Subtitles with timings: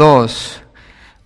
[0.00, 0.62] 2.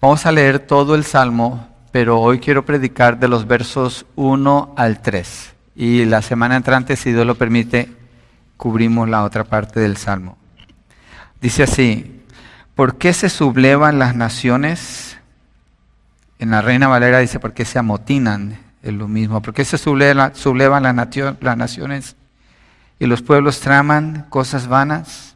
[0.01, 5.01] Vamos a leer todo el Salmo, pero hoy quiero predicar de los versos 1 al
[5.01, 5.55] 3.
[5.77, 7.93] Y la semana entrante, si Dios lo permite,
[8.57, 10.37] cubrimos la otra parte del Salmo.
[11.41, 12.25] Dice así,
[12.75, 15.19] ¿por qué se sublevan las naciones?
[16.41, 18.59] En la Reina Valera dice, ¿por qué se amotinan?
[18.83, 19.41] Es lo mismo.
[19.41, 22.17] ¿Por qué se sublevan las naciones
[22.99, 25.34] y los pueblos traman cosas vanas?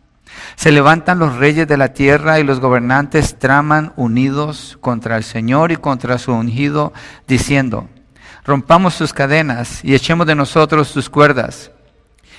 [0.56, 5.72] Se levantan los reyes de la tierra y los gobernantes traman unidos contra el Señor
[5.72, 6.92] y contra su ungido,
[7.26, 7.88] diciendo,
[8.44, 11.70] rompamos sus cadenas y echemos de nosotros sus cuerdas.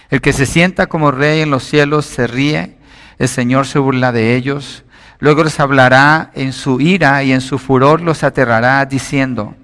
[0.10, 2.78] El que se sienta como rey en los cielos se ríe,
[3.20, 4.84] el Señor se burla de ellos.
[5.20, 9.56] Luego les hablará en su ira y en su furor los aterrará, diciendo,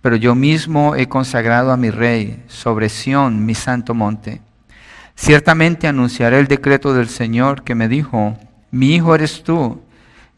[0.00, 4.40] pero yo mismo he consagrado a mi rey sobre Sión, mi santo monte.
[5.14, 8.36] Ciertamente anunciaré el decreto del Señor que me dijo,
[8.70, 9.82] mi hijo eres tú,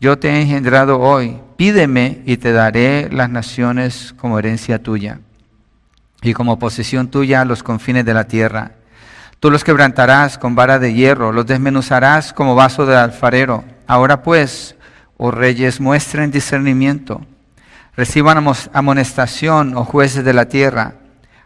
[0.00, 5.20] yo te he engendrado hoy, pídeme y te daré las naciones como herencia tuya
[6.20, 8.72] y como posesión tuya a los confines de la tierra.
[9.40, 13.64] Tú los quebrantarás con vara de hierro, los desmenuzarás como vaso de alfarero.
[13.86, 14.74] Ahora pues,
[15.16, 17.20] oh reyes, muestren discernimiento,
[17.96, 20.94] reciban amonestación, oh jueces de la tierra,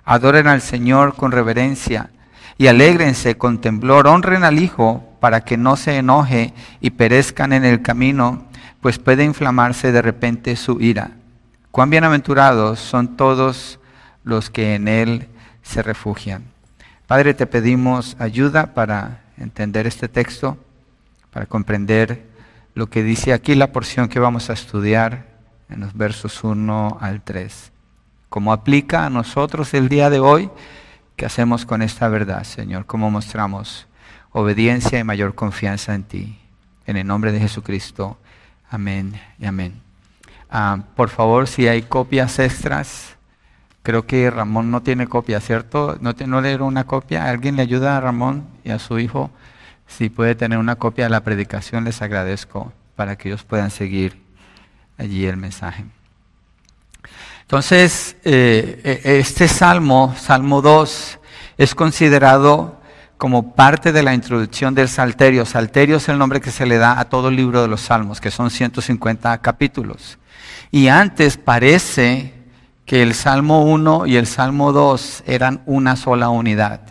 [0.05, 2.11] adoren al Señor con reverencia
[2.59, 7.65] y alégrense con temblor, honren al Hijo para que no se enoje y perezcan en
[7.65, 8.47] el camino,
[8.81, 11.13] pues puede inflamarse de repente su ira.
[11.71, 13.79] Cuán bienaventurados son todos
[14.25, 15.29] los que en Él
[15.63, 16.43] se refugian.
[17.07, 20.59] Padre, te pedimos ayuda para entender este texto,
[21.31, 22.27] para comprender
[22.75, 25.27] lo que dice aquí la porción que vamos a estudiar
[25.71, 27.73] en los versos 1 al 3.
[28.29, 30.51] Como aplica a nosotros el día de hoy,
[31.19, 32.87] ¿Qué hacemos con esta verdad, Señor?
[32.87, 33.89] ¿Cómo mostramos
[34.31, 36.39] obediencia y mayor confianza en ti?
[36.87, 38.17] En el nombre de Jesucristo.
[38.71, 39.83] Amén y amén.
[40.49, 43.17] Ah, por favor, si hay copias extras,
[43.83, 45.99] creo que Ramón no tiene copia, ¿cierto?
[46.01, 47.29] ¿No, te, no le una copia?
[47.29, 49.33] ¿Alguien le ayuda a Ramón y a su hijo?
[49.89, 54.23] Si puede tener una copia de la predicación, les agradezco para que ellos puedan seguir
[54.99, 55.85] allí el mensaje.
[57.49, 61.19] Entonces, eh, eh, este salmo, Salmo 2,
[61.57, 62.79] es considerado
[63.17, 65.47] como parte de la introducción del Salterio.
[65.47, 68.21] Salterio es el nombre que se le da a todo el libro de los Salmos,
[68.21, 70.19] que son 150 capítulos.
[70.71, 72.35] Y antes parece
[72.85, 76.83] que el Salmo 1 y el Salmo 2 eran una sola unidad.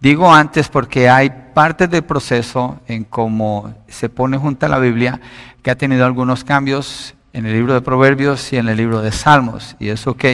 [0.00, 5.18] Digo antes porque hay parte del proceso en cómo se pone junta la Biblia
[5.62, 9.12] que ha tenido algunos cambios en el libro de Proverbios y en el libro de
[9.12, 9.76] Salmos.
[9.78, 10.24] Y es ok,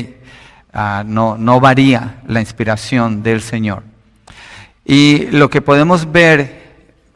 [0.73, 3.83] ah, no, no varía la inspiración del Señor.
[4.87, 6.63] Y lo que podemos ver,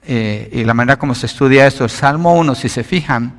[0.07, 3.33] eh, y la manera como se estudia esto, el Salmo 1, si se fijan,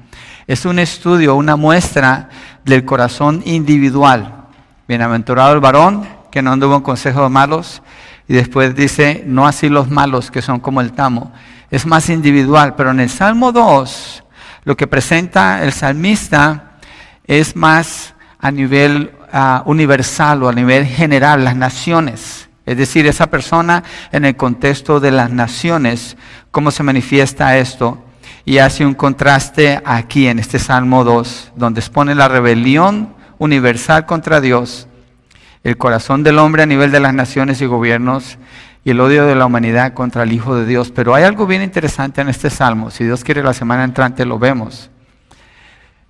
[0.47, 2.29] es un estudio, una muestra
[2.65, 4.47] del corazón individual.
[4.87, 7.83] Bienaventurado el varón que no anduvo en consejos malos.
[8.27, 11.31] Y después dice, no así los malos que son como el tamo.
[11.69, 12.73] Es más individual.
[12.75, 14.23] Pero en el Salmo 2
[14.63, 16.77] lo que presenta el salmista
[17.25, 22.49] es más a nivel ah, universal o a nivel general, las naciones.
[22.65, 26.17] Es decir, esa persona en el contexto de las naciones,
[26.51, 28.03] cómo se manifiesta esto.
[28.45, 34.41] Y hace un contraste aquí en este Salmo 2, donde expone la rebelión universal contra
[34.41, 34.87] Dios,
[35.63, 38.37] el corazón del hombre a nivel de las naciones y gobiernos
[38.83, 40.91] y el odio de la humanidad contra el Hijo de Dios.
[40.91, 42.91] Pero hay algo bien interesante en este salmo.
[42.91, 44.89] Si Dios quiere, la semana entrante lo vemos.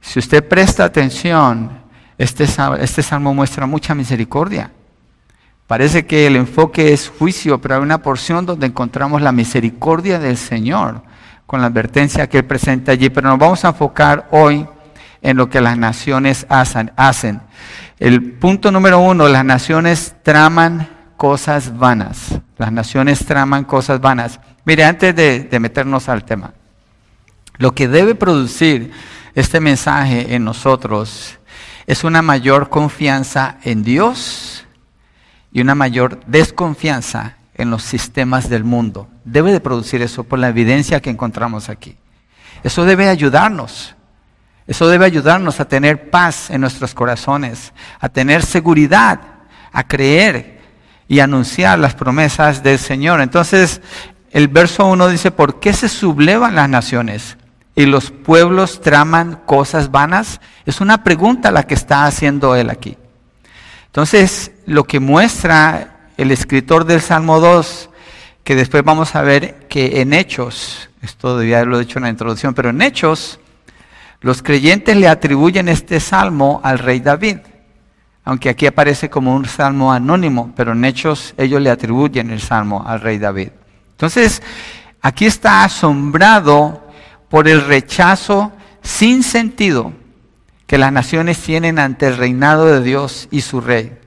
[0.02, 1.72] Si usted presta atención,
[2.18, 2.46] este,
[2.80, 4.72] este salmo muestra mucha misericordia.
[5.68, 10.38] Parece que el enfoque es juicio, pero hay una porción donde encontramos la misericordia del
[10.38, 11.04] Señor
[11.46, 13.10] con la advertencia que Él presenta allí.
[13.10, 14.68] Pero nos vamos a enfocar hoy
[15.22, 17.42] en lo que las naciones hacen.
[18.00, 22.40] El punto número uno, las naciones traman cosas vanas.
[22.60, 24.42] Las naciones traman cosas vanas.
[24.66, 26.54] Mire, antes de, meternos al tema,
[27.58, 28.92] lo que debe producir
[29.34, 31.40] este mensaje en nosotros
[31.88, 34.66] es una mayor confianza en Dios
[35.54, 39.08] y una mayor desconfianza en los sistemas del mundo.
[39.24, 41.96] Debe de producir eso por la evidencia que encontramos aquí.
[42.62, 43.96] Eso debe ayudarnos.
[44.68, 47.72] Eso debe ayudarnos a tener paz en nuestros corazones,
[48.02, 49.22] a tener seguridad,
[49.72, 50.59] a creer
[51.10, 53.20] y anunciar las promesas del Señor.
[53.20, 53.82] Entonces,
[54.32, 57.36] el verso 1 dice, ¿por qué se sublevan las naciones
[57.76, 60.40] y los pueblos traman cosas vanas?
[60.68, 62.96] Es una pregunta la que está haciendo él aquí.
[63.88, 67.90] Entonces, lo que muestra el escritor del Salmo 2,
[68.44, 72.54] que después vamos a ver que en Hechos, esto debía haberlo dicho en la introducción,
[72.54, 73.40] pero en Hechos
[74.22, 77.38] Los creyentes le atribuyen este salmo al rey David,
[78.30, 82.84] aunque aquí aparece como un salmo anónimo, pero en hechos ellos le atribuyen el salmo
[82.86, 83.50] al rey David.
[83.90, 84.44] Entonces,
[85.02, 86.92] aquí está asombrado
[87.28, 88.52] por el rechazo
[88.84, 89.94] sin sentido
[90.68, 93.98] que las naciones tienen ante el reinado de Dios y su rey.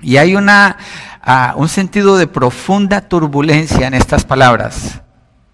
[0.00, 0.76] Y hay una,
[1.22, 5.00] ah, un sentido de profunda turbulencia en estas palabras,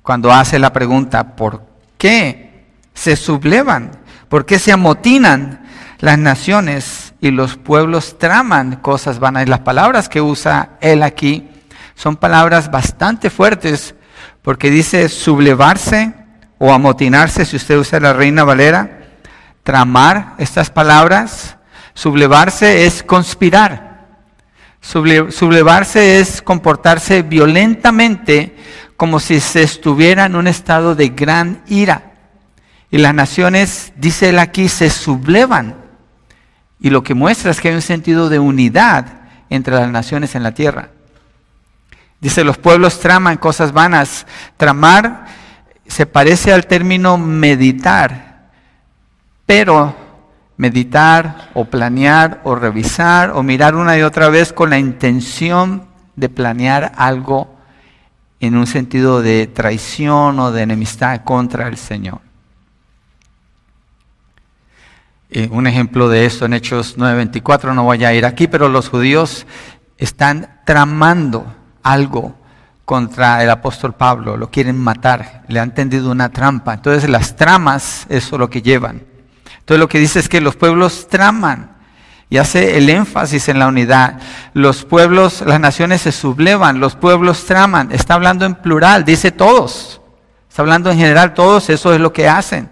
[0.02, 1.66] cuando hace la pregunta, ¿por
[1.99, 2.64] qué
[2.94, 3.90] se sublevan?
[4.31, 5.66] ¿Por qué se amotinan
[5.99, 9.48] las naciones y los pueblos traman cosas vanas?
[9.48, 11.48] Las palabras que usa él aquí
[11.94, 13.94] son palabras bastante fuertes,
[14.42, 16.12] porque dice sublevarse
[16.58, 19.02] o amotinarse, si usted usa la Reina Valera,
[19.62, 21.56] tramar estas palabras.
[21.94, 24.08] Sublevarse es conspirar.
[24.80, 28.56] Sublevarse es comportarse violentamente
[28.96, 32.14] como si se estuviera en un estado de gran ira.
[32.90, 35.81] Y las naciones, dice él aquí, se sublevan.
[36.82, 39.06] Y lo que muestra es que hay un sentido de unidad
[39.49, 40.90] entre las naciones en la tierra.
[42.20, 44.26] Dice, los pueblos traman cosas vanas.
[44.58, 45.26] Tramar
[45.87, 48.32] se parece al término meditar
[49.46, 49.94] pero
[50.56, 55.85] meditar o planear o revisar o mirar una y otra vez con la intención
[56.17, 57.55] de planear algo
[58.40, 62.20] en un sentido de traición o de enemistad contra el Señor.
[65.34, 68.90] Eh, un ejemplo de esto en Hechos 9:24, no voy a ir aquí, pero los
[68.90, 69.46] judíos
[69.96, 71.46] están tramando
[71.82, 72.34] algo
[72.84, 76.75] contra el apóstol Pablo, lo quieren matar, le han tendido una trampa.
[76.75, 79.05] Entonces las tramas, eso es lo que llevan.
[79.61, 81.76] Entonces lo que dice es que los pueblos traman
[82.28, 84.20] y hace el énfasis en la unidad.
[84.52, 87.90] Los pueblos, las naciones se sublevan, los pueblos traman.
[87.90, 90.02] Está hablando en plural, dice todos.
[90.50, 92.71] Está hablando en general todos, eso es lo que hacen.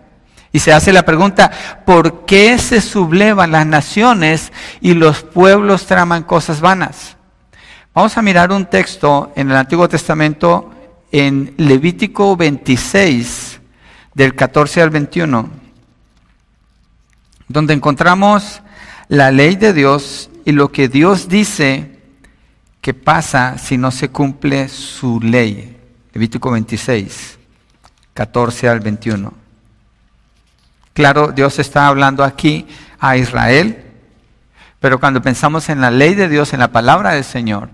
[0.53, 1.51] Y se hace la pregunta,
[1.87, 7.17] ¿por qué se sublevan las naciones y los pueblos traman cosas vanas?
[7.95, 10.71] Vamos a mirar un texto en el Antiguo Testamento
[11.13, 13.61] en Levítico 26,
[14.15, 15.61] del 14 al 21
[17.51, 18.63] donde encontramos
[19.09, 21.99] la ley de Dios y lo que Dios dice
[22.81, 25.77] que pasa si no se cumple su ley.
[26.13, 27.39] Levítico 26,
[28.15, 29.40] 14 al 21.
[30.93, 32.67] Claro, Dios está hablando aquí
[32.99, 33.85] a Israel,
[34.81, 37.71] pero cuando pensamos en la ley de Dios, en la palabra del Señor,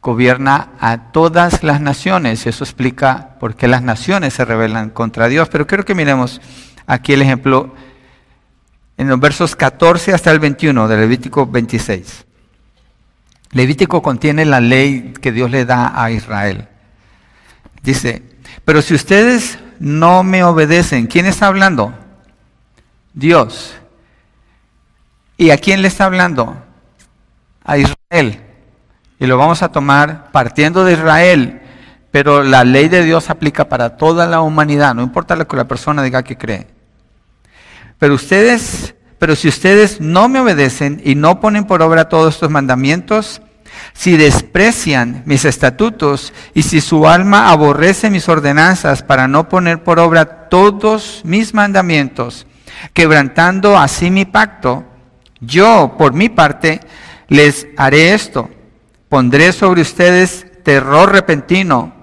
[0.00, 2.46] gobierna a todas las naciones.
[2.46, 5.48] Eso explica por qué las naciones se rebelan contra Dios.
[5.48, 6.40] Pero quiero que miremos
[6.86, 7.74] aquí el ejemplo
[8.96, 12.26] en los versos 14 hasta el 21 de Levítico 26.
[13.52, 16.68] Levítico contiene la ley que Dios le da a Israel.
[17.82, 18.22] Dice,
[18.64, 21.94] pero si ustedes no me obedecen, ¿quién está hablando?
[23.18, 23.74] Dios.
[25.36, 26.56] ¿Y a quién le está hablando?
[27.64, 28.40] A Israel.
[29.18, 31.60] Y lo vamos a tomar partiendo de Israel,
[32.12, 35.66] pero la ley de Dios aplica para toda la humanidad, no importa lo que la
[35.66, 36.68] persona diga que cree.
[37.98, 42.50] Pero ustedes, pero si ustedes no me obedecen y no ponen por obra todos estos
[42.50, 43.42] mandamientos,
[43.94, 49.98] si desprecian mis estatutos y si su alma aborrece mis ordenanzas para no poner por
[49.98, 52.46] obra todos mis mandamientos,
[52.92, 54.84] quebrantando así mi pacto,
[55.40, 56.80] yo por mi parte
[57.28, 58.50] les haré esto.
[59.08, 61.94] Pondré sobre ustedes terror repentino,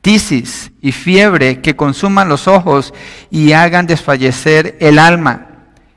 [0.00, 2.94] tisis y fiebre que consuman los ojos
[3.30, 5.46] y hagan desfallecer el alma.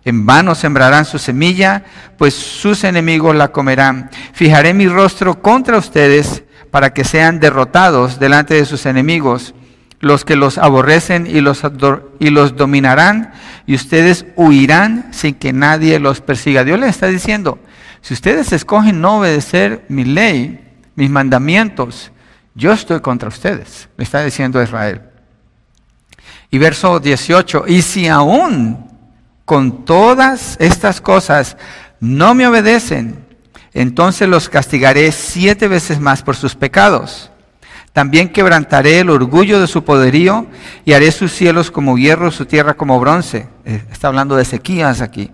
[0.03, 1.83] En vano sembrarán su semilla,
[2.17, 4.09] pues sus enemigos la comerán.
[4.33, 9.53] Fijaré mi rostro contra ustedes para que sean derrotados delante de sus enemigos,
[10.01, 11.61] los que los aborrecen y los,
[12.19, 13.31] y los dominarán,
[13.65, 16.63] y ustedes huirán sin que nadie los persiga.
[16.63, 17.59] Dios les está diciendo,
[18.01, 20.59] si ustedes escogen no obedecer mi ley,
[20.95, 22.11] mis mandamientos,
[22.55, 25.01] yo estoy contra ustedes, le está diciendo Israel.
[26.49, 28.89] Y verso 18, y si aún
[29.45, 31.57] con todas estas cosas
[31.99, 33.23] no me obedecen,
[33.73, 37.30] entonces los castigaré siete veces más por sus pecados.
[37.93, 40.47] También quebrantaré el orgullo de su poderío
[40.85, 43.47] y haré sus cielos como hierro, su tierra como bronce.
[43.65, 45.29] Eh, está hablando de sequías aquí.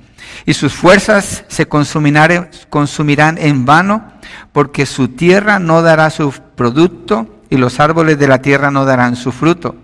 [0.45, 4.11] Y sus fuerzas se consumirán en vano
[4.51, 9.15] porque su tierra no dará su producto y los árboles de la tierra no darán
[9.15, 9.75] su fruto.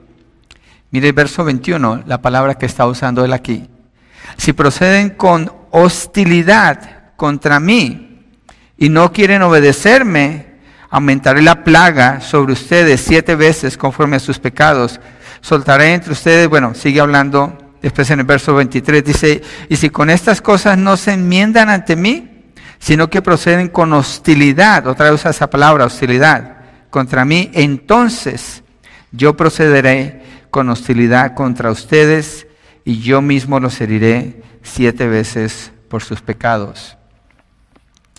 [0.91, 3.67] Mire el verso 21, la palabra que está usando él aquí.
[4.37, 8.25] Si proceden con hostilidad contra mí
[8.77, 10.52] y no quieren obedecerme,
[10.93, 14.99] aumentaré la plaga sobre ustedes siete veces conforme a sus pecados.
[15.41, 20.11] Soltaré entre ustedes, bueno, sigue hablando después en el verso 23 dice, y si con
[20.11, 25.31] estas cosas no se enmiendan ante mí, sino que proceden con hostilidad, otra vez usa
[25.31, 26.57] esa palabra, hostilidad,
[26.91, 28.61] contra mí, entonces
[29.11, 30.21] yo procederé
[30.51, 32.45] con hostilidad contra ustedes
[32.85, 36.97] y yo mismo los heriré siete veces por sus pecados.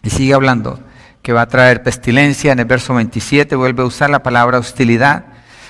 [0.02, 0.80] Y sigue hablando
[1.24, 2.52] que va a traer pestilencia.
[2.52, 5.24] En el verso 27 vuelve a usar la palabra hostilidad.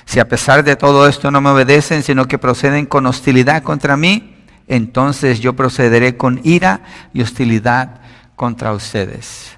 [0.04, 3.96] Si a pesar de todo esto no me obedecen, sino que proceden con hostilidad contra
[3.96, 4.34] mí,
[4.66, 6.80] entonces yo procederé con ira
[7.14, 8.00] y hostilidad
[8.34, 9.56] contra ustedes.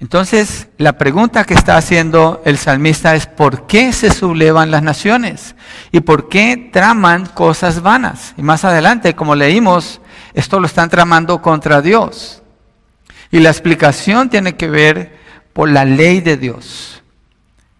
[0.00, 5.54] Entonces, la pregunta que está haciendo el salmista es, ¿por qué se sublevan las naciones?
[5.92, 8.34] ¿Y por qué traman cosas vanas?
[8.36, 10.00] Y más adelante, como leímos,
[10.34, 12.42] esto lo están tramando contra Dios.
[13.30, 15.18] Y la explicación tiene que ver
[15.52, 17.02] por la ley de Dios.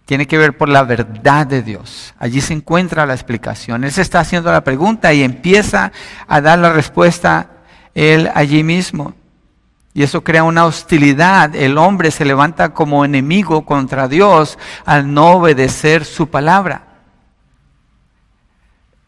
[0.05, 2.13] Tiene que ver por la verdad de Dios.
[2.17, 3.83] Allí se encuentra la explicación.
[3.83, 5.91] Él se está haciendo la pregunta y empieza
[6.27, 7.49] a dar la respuesta
[7.93, 9.13] él allí mismo.
[9.93, 11.55] Y eso crea una hostilidad.
[11.55, 16.83] El hombre se levanta como enemigo contra Dios al no obedecer su palabra.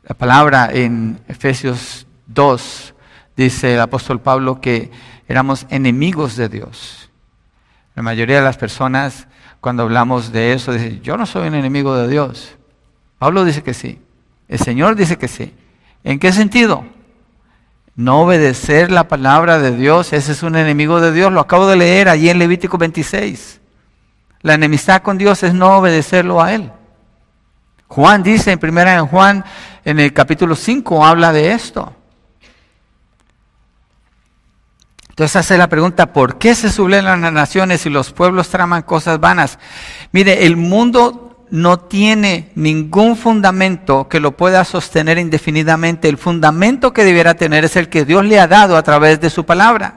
[0.03, 2.95] La palabra en Efesios 2
[3.37, 4.91] dice el apóstol Pablo que
[5.31, 7.09] éramos enemigos de Dios.
[7.95, 9.27] La mayoría de las personas
[9.61, 12.57] cuando hablamos de eso dicen, yo no soy un enemigo de Dios.
[13.17, 14.01] Pablo dice que sí.
[14.49, 15.53] El Señor dice que sí.
[16.03, 16.83] ¿En qué sentido?
[17.95, 21.31] No obedecer la palabra de Dios, ese es un enemigo de Dios.
[21.31, 23.61] Lo acabo de leer allí en Levítico 26.
[24.41, 26.71] La enemistad con Dios es no obedecerlo a Él.
[27.87, 29.45] Juan dice en primera en Juan,
[29.85, 31.95] en el capítulo 5, habla de esto.
[35.11, 39.19] Entonces hace la pregunta, ¿por qué se sublevan las naciones y los pueblos traman cosas
[39.19, 39.59] vanas?
[40.13, 46.07] Mire, el mundo no tiene ningún fundamento que lo pueda sostener indefinidamente.
[46.07, 49.29] El fundamento que debiera tener es el que Dios le ha dado a través de
[49.29, 49.95] su palabra.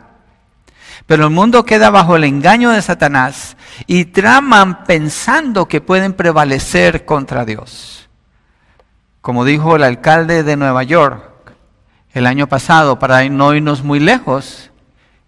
[1.06, 3.56] Pero el mundo queda bajo el engaño de Satanás
[3.86, 8.08] y traman pensando que pueden prevalecer contra Dios.
[9.20, 11.22] Como dijo el alcalde de Nueva York
[12.12, 14.72] el año pasado, para no irnos muy lejos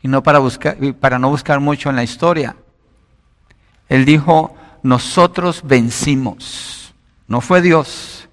[0.06, 2.54] y no para, buscar, para no buscar mucho en la historia.
[3.88, 6.94] Él dijo, nosotros vencimos.
[7.26, 8.28] No fue Dios,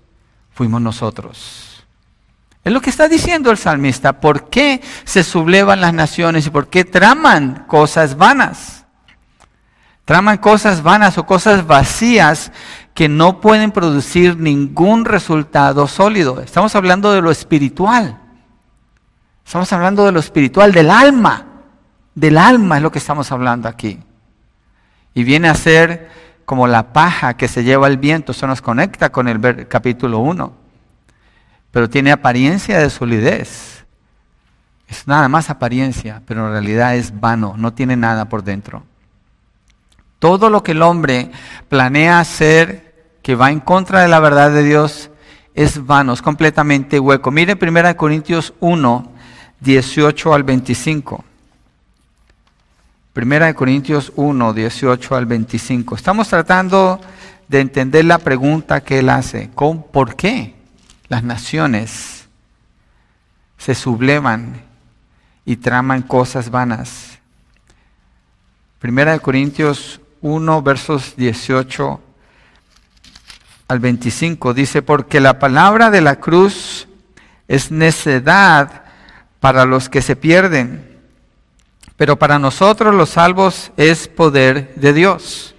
[0.52, 1.84] fuimos nosotros.
[2.64, 4.22] Es lo que está diciendo el salmista.
[4.22, 8.86] ¿Por qué se sublevan las naciones y por qué traman cosas vanas?
[10.06, 12.52] Traman cosas vanas o cosas vacías
[12.94, 16.40] que no pueden producir ningún resultado sólido.
[16.40, 18.20] Estamos hablando de lo espiritual.
[19.44, 21.53] Estamos hablando de lo espiritual, del alma.
[22.16, 24.00] Del alma es lo que estamos hablando aquí.
[25.14, 26.10] Y viene a ser
[26.46, 28.32] como la paja que se lleva el viento.
[28.32, 30.54] Eso nos conecta con el capítulo 1.
[31.72, 33.86] Pero tiene apariencia de solidez.
[34.88, 38.84] Es nada más apariencia, pero en realidad es vano, no tiene nada por dentro.
[40.20, 41.32] Todo lo que el hombre
[41.68, 45.10] planea hacer que va en contra de la verdad de Dios
[45.56, 47.32] es vano, es completamente hueco.
[47.32, 49.12] Mire 1 Corintios 1,
[49.60, 51.24] 18 al 25.
[53.14, 55.96] Primera de Corintios 1, 18 al 25.
[55.96, 57.00] Estamos tratando
[57.48, 59.52] de entender la pregunta que él hace.
[59.54, 60.56] ¿Con, ¿Por qué
[61.10, 62.28] las naciones
[63.60, 64.64] se sublevan
[65.46, 67.20] y traman cosas vanas?
[68.80, 72.02] Primera de Corintios 1, versos 18
[73.68, 76.88] al 25 dice, porque la palabra de la cruz
[77.48, 78.86] es necedad
[79.40, 80.93] para los que se pierden
[82.04, 85.56] pero para nosotros los salvos es poder de Dios.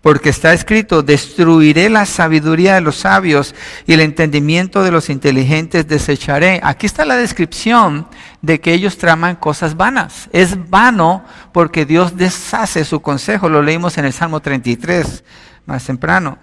[0.00, 3.54] Porque está escrito, destruiré la sabiduría de los sabios
[3.86, 6.60] y el entendimiento de los inteligentes desecharé.
[6.64, 8.08] Aquí está la descripción
[8.40, 10.30] de que ellos traman cosas vanas.
[10.32, 13.50] Es vano porque Dios deshace su consejo.
[13.50, 15.24] Lo leímos en el Salmo 33
[15.66, 16.38] más temprano.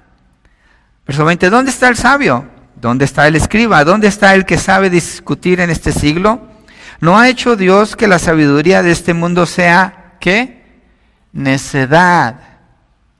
[1.07, 2.45] Verso 20, ¿dónde está el sabio?
[2.75, 3.83] ¿Dónde está el escriba?
[3.83, 6.52] ¿Dónde está el que sabe discutir en este siglo?
[7.03, 10.63] ¿No ha hecho Dios que la sabiduría de este mundo sea qué?
[11.33, 12.39] Necedad.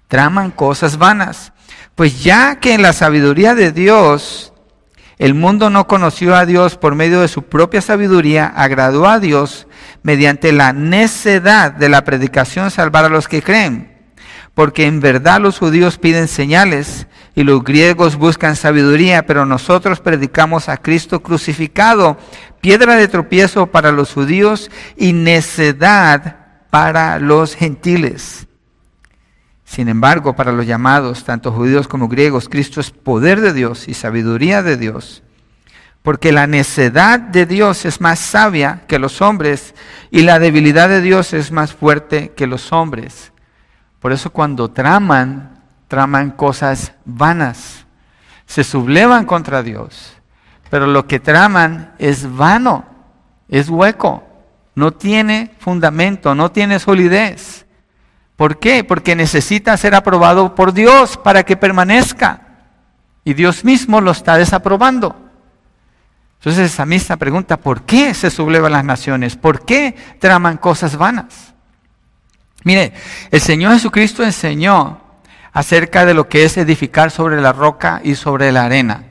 [0.08, 1.52] Traman cosas vanas.
[1.94, 4.54] Pues ya que en la sabiduría de Dios
[5.18, 9.68] el mundo no conoció a Dios por medio de su propia sabiduría, agradó a Dios
[10.02, 13.93] mediante la necedad de la predicación salvar a los que creen.
[14.54, 20.70] Porque en verdad los judíos piden señales y los griegos buscan sabiduría, pero nosotros predicamos
[20.70, 22.18] a Cristo crucificado,
[22.62, 26.38] piedra de tropiezo para los judíos y necedad
[26.70, 28.48] para los gentiles.
[29.64, 33.96] Sin embargo, para los llamados, tanto judíos como griegos, Cristo es poder de Dios y
[33.96, 35.24] sabiduría de Dios,
[36.04, 39.74] porque la necedad de Dios es más sabia que los hombres
[40.12, 43.33] y la debilidad de Dios es más fuerte que los hombres.
[44.04, 47.86] Por eso cuando traman, traman cosas vanas,
[48.46, 50.18] se sublevan contra Dios,
[50.70, 52.84] pero lo que traman es vano,
[53.48, 54.22] es hueco,
[54.76, 57.66] no tiene fundamento, no tiene solidez.
[58.36, 58.84] ¿Por qué?
[58.84, 62.42] Porque necesita ser aprobado por Dios para que permanezca.
[63.24, 65.16] Y Dios mismo lo está desaprobando.
[66.40, 69.38] Entonces a mí esta pregunta, ¿por qué se sublevan las naciones?
[69.38, 71.53] ¿Por qué traman cosas vanas?
[72.64, 72.94] Mire,
[73.32, 75.02] el Señor Jesucristo enseñó
[75.52, 79.06] acerca de lo que es edificar sobre la roca y sobre la arena.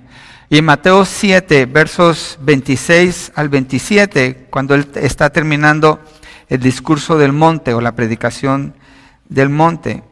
[0.48, 6.00] Y en Mateo 7, versos 26 al 27, cuando él está terminando
[6.48, 8.74] el discurso del monte o la predicación
[9.28, 10.02] del monte,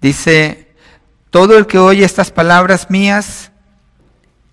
[0.00, 0.74] dice,
[1.30, 3.52] todo el que oye estas palabras mías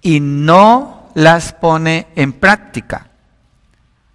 [0.01, 3.11] y no las pone en práctica.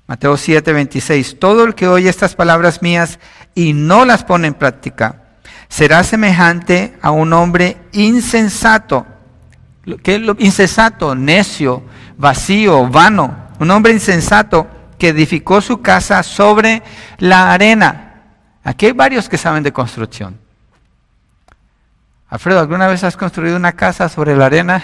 [0.06, 1.38] Mateo 7, 26.
[1.38, 3.18] Todo el que oye estas palabras mías
[3.54, 5.22] y no las pone en práctica
[5.68, 9.06] será semejante a un hombre insensato.
[10.02, 11.14] ¿Qué es lo insensato?
[11.14, 11.82] Necio,
[12.18, 13.48] vacío, vano.
[13.58, 14.66] Un hombre insensato
[14.98, 16.82] que edificó su casa sobre
[17.18, 18.22] la arena.
[18.62, 20.38] Aquí hay varios que saben de construcción.
[22.28, 24.82] Alfredo, ¿alguna vez has construido una casa sobre la arena?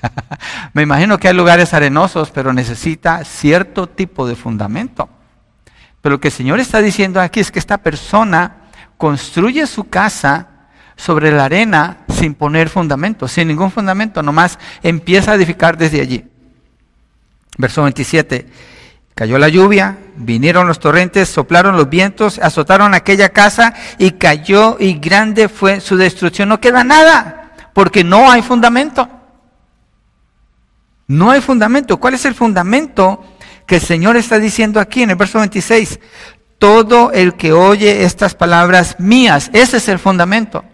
[0.72, 5.08] Me imagino que hay lugares arenosos, pero necesita cierto tipo de fundamento.
[6.00, 8.56] Pero lo que el Señor está diciendo aquí es que esta persona
[8.96, 10.48] construye su casa
[10.96, 16.24] sobre la arena sin poner fundamento, sin ningún fundamento, nomás empieza a edificar desde allí.
[17.58, 18.46] Verso 27.
[19.14, 24.94] Cayó la lluvia, vinieron los torrentes, soplaron los vientos, azotaron aquella casa y cayó y
[24.94, 26.48] grande fue su destrucción.
[26.48, 29.08] No queda nada, porque no hay fundamento.
[31.12, 31.98] No hay fundamento.
[31.98, 33.22] ¿Cuál es el fundamento
[33.66, 36.00] que el Señor está diciendo aquí en el verso 26?
[36.58, 40.64] Todo el que oye estas palabras mías, ese es el fundamento.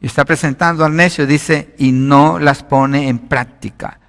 [0.00, 4.00] Y está presentando al necio, dice, y no las pone en práctica.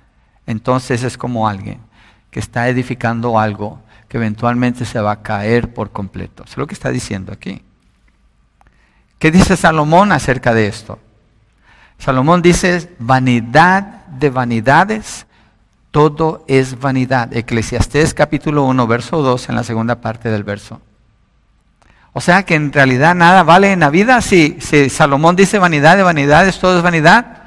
[0.47, 1.81] Entonces es como alguien
[2.31, 6.43] que está edificando algo que eventualmente se va a caer por completo.
[6.43, 7.61] Es lo que está diciendo aquí.
[9.19, 10.97] ¿Qué dice Salomón acerca de esto?
[11.99, 15.25] Salomón dice, vanidad de vanidades,
[15.91, 17.35] todo es vanidad.
[17.35, 20.81] Eclesiastés capítulo 1, verso 2 en la segunda parte del verso.
[22.11, 24.57] O sea que en realidad nada vale en la vida si,
[24.89, 27.43] Salomón dice vanidad de vanidades, todo es vanidad.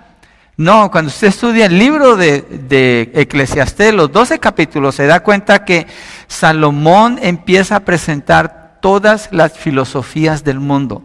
[0.58, 5.64] No, cuando usted estudia el libro de, de Eclesiastés, los 12 capítulos, se da cuenta
[5.64, 5.86] que
[6.26, 11.02] Salomón empieza a presentar todas las filosofías del mundo.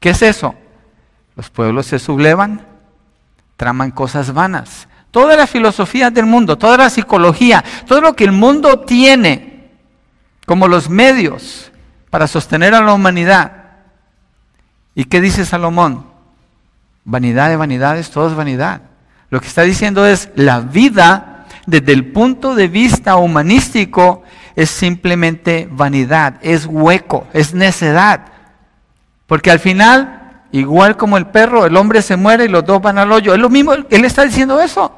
[0.00, 0.54] ¿Qué es eso?
[1.34, 2.67] Los pueblos se sublevan,
[3.58, 4.88] traman cosas vanas.
[5.10, 9.68] Todas las filosofías del mundo, toda la psicología, todo lo que el mundo tiene
[10.46, 11.70] como los medios
[12.08, 13.52] para sostener a la humanidad.
[14.94, 16.06] ¿Y qué dice Salomón?
[17.04, 18.82] Vanidad de vanidades, todo es vanidad.
[19.28, 24.22] Lo que está diciendo es la vida desde el punto de vista humanístico
[24.54, 28.26] es simplemente vanidad, es hueco, es necedad.
[29.26, 30.17] Porque al final
[30.52, 33.34] Igual como el perro, el hombre se muere y los dos van al hoyo.
[33.34, 34.92] Es lo mismo, él está diciendo eso.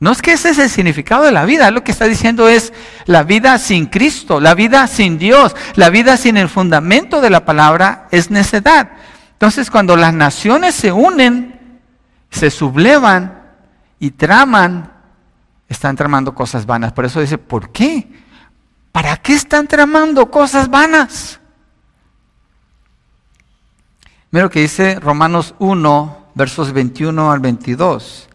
[0.00, 2.72] No es que ese es el significado de la vida, lo que está diciendo es
[3.06, 7.44] la vida sin Cristo, la vida sin Dios, la vida sin el fundamento de la
[7.44, 8.90] palabra es necedad.
[9.32, 11.80] Entonces cuando las naciones se unen,
[12.30, 13.44] se sublevan
[13.98, 14.92] y traman,
[15.68, 16.92] están tramando cosas vanas.
[16.92, 18.06] Por eso dice, ¿por qué?
[18.92, 21.40] ¿Para qué están tramando cosas vanas?
[24.34, 28.28] Mira lo que dice Romanos 1, versos 21 al 22.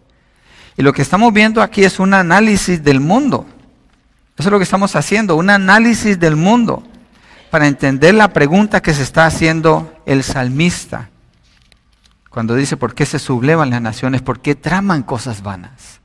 [0.77, 3.45] Y lo que estamos viendo aquí es un análisis del mundo.
[4.37, 6.83] Eso es lo que estamos haciendo, un análisis del mundo
[7.51, 11.09] para entender la pregunta que se está haciendo el salmista.
[12.29, 14.21] Cuando dice, ¿por qué se sublevan las naciones?
[14.21, 15.99] ¿Por qué traman cosas vanas?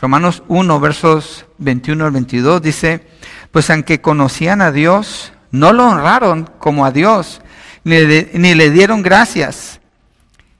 [0.00, 3.08] Romanos 1, versos 21 al 22 dice,
[3.50, 7.40] pues aunque conocían a Dios, no lo honraron como a Dios
[7.88, 9.80] ni le, dieron gracias,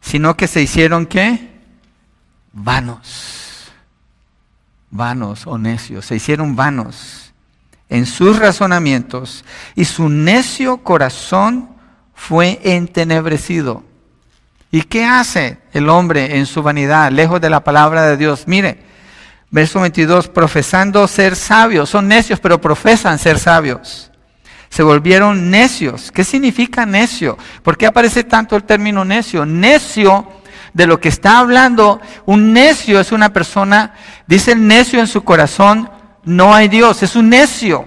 [0.00, 1.50] sino que se hicieron qué?
[2.52, 3.70] Vanos.
[4.90, 6.06] Vanos o necios.
[6.06, 7.32] Se hicieron vanos
[7.90, 11.68] en sus razonamientos y su necio corazón
[12.14, 13.84] fue entenebrecido.
[14.70, 18.44] ¿Y qué hace el hombre en su vanidad, lejos de la palabra de Dios?
[18.46, 18.82] Mire,
[19.50, 24.07] verso 22, profesando ser sabios, son necios, pero profesan ser sabios
[24.68, 26.12] se volvieron necios.
[26.12, 27.36] ¿Qué significa necio?
[27.62, 29.46] ¿Por qué aparece tanto el término necio?
[29.46, 30.26] Necio
[30.72, 32.00] de lo que está hablando.
[32.26, 33.94] Un necio es una persona,
[34.26, 35.90] dice el necio en su corazón,
[36.24, 37.86] no hay Dios, es un necio.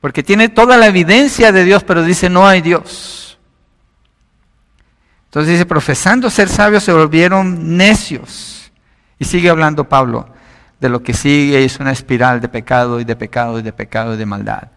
[0.00, 3.38] Porque tiene toda la evidencia de Dios, pero dice no hay Dios.
[5.26, 8.72] Entonces dice, profesando ser sabios se volvieron necios.
[9.18, 10.28] Y sigue hablando Pablo
[10.80, 14.14] de lo que sigue es una espiral de pecado y de pecado y de pecado
[14.14, 14.68] y de maldad.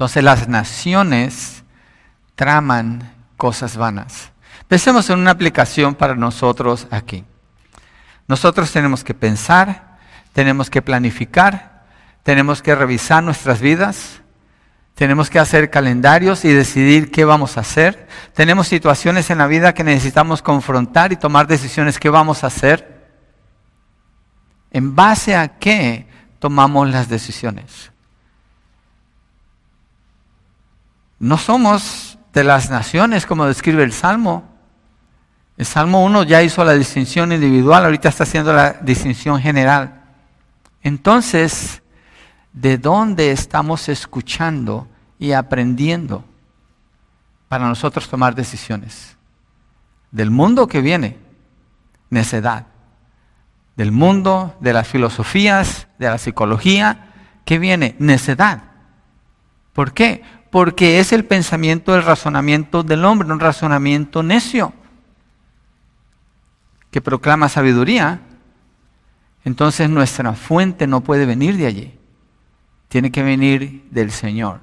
[0.00, 1.62] Entonces las naciones
[2.34, 4.32] traman cosas vanas.
[4.66, 7.22] Pensemos en una aplicación para nosotros aquí.
[8.26, 9.98] Nosotros tenemos que pensar,
[10.32, 11.84] tenemos que planificar,
[12.22, 14.22] tenemos que revisar nuestras vidas,
[14.94, 18.08] tenemos que hacer calendarios y decidir qué vamos a hacer.
[18.32, 23.06] Tenemos situaciones en la vida que necesitamos confrontar y tomar decisiones qué vamos a hacer.
[24.70, 26.06] ¿En base a qué
[26.38, 27.90] tomamos las decisiones?
[31.20, 34.42] No somos de las naciones como describe el Salmo.
[35.56, 40.02] El Salmo 1 ya hizo la distinción individual, ahorita está haciendo la distinción general.
[40.82, 41.82] Entonces,
[42.52, 46.24] ¿de dónde estamos escuchando y aprendiendo
[47.48, 49.16] para nosotros tomar decisiones?
[50.10, 51.18] Del mundo que viene,
[52.08, 52.66] necedad
[53.80, 57.14] del mundo, de las filosofías, de la psicología,
[57.46, 57.96] ¿qué viene?
[57.98, 58.62] Necedad.
[59.72, 60.22] ¿Por qué?
[60.50, 64.72] Porque es el pensamiento, el razonamiento del hombre, un razonamiento necio,
[66.90, 68.20] que proclama sabiduría.
[69.44, 71.98] Entonces nuestra fuente no puede venir de allí,
[72.88, 74.60] tiene que venir del Señor.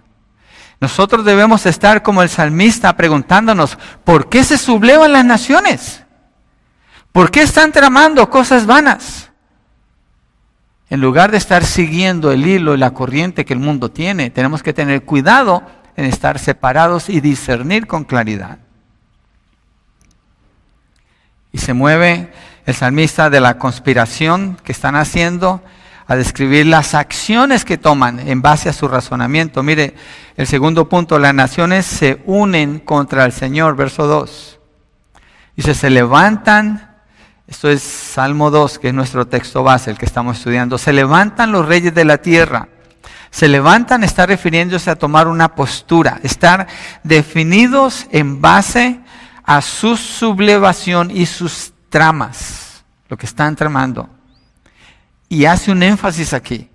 [0.79, 6.03] Nosotros debemos estar como el salmista preguntándonos, ¿por qué se sublevan las naciones?
[7.11, 9.31] ¿Por qué están tramando cosas vanas?
[10.89, 14.61] En lugar de estar siguiendo el hilo y la corriente que el mundo tiene, tenemos
[14.61, 15.63] que tener cuidado
[15.97, 18.59] en estar separados y discernir con claridad.
[21.51, 22.31] Y se mueve
[22.65, 25.61] el salmista de la conspiración que están haciendo
[26.07, 29.61] a describir las acciones que toman en base a su razonamiento.
[29.61, 29.95] Mire,
[30.37, 34.59] el segundo punto, las naciones se unen contra el Señor, verso 2.
[35.57, 36.87] Dice, se levantan
[37.47, 40.77] esto es Salmo 2, que es nuestro texto base, el que estamos estudiando.
[40.77, 42.67] Se levantan los reyes de la tierra.
[43.31, 46.67] Se levantan está refiriéndose a tomar una postura, estar
[47.03, 48.99] definidos en base
[49.43, 54.09] a su sublevación y sus tramas, lo que están tramando.
[55.29, 56.69] Y hace un énfasis aquí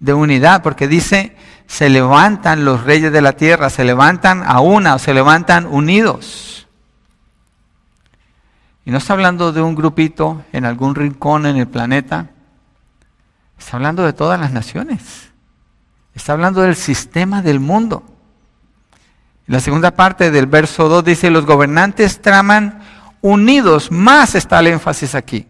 [0.00, 4.94] de unidad, porque dice, se levantan los reyes de la tierra, se levantan a una,
[4.94, 6.66] o se levantan unidos.
[8.84, 12.30] Y no está hablando de un grupito en algún rincón en el planeta.
[13.58, 15.27] Está hablando de todas las naciones.
[16.18, 18.02] Está hablando del sistema del mundo.
[19.46, 22.80] La segunda parte del verso 2 dice, los gobernantes traman
[23.20, 23.92] unidos.
[23.92, 25.46] Más está el énfasis aquí.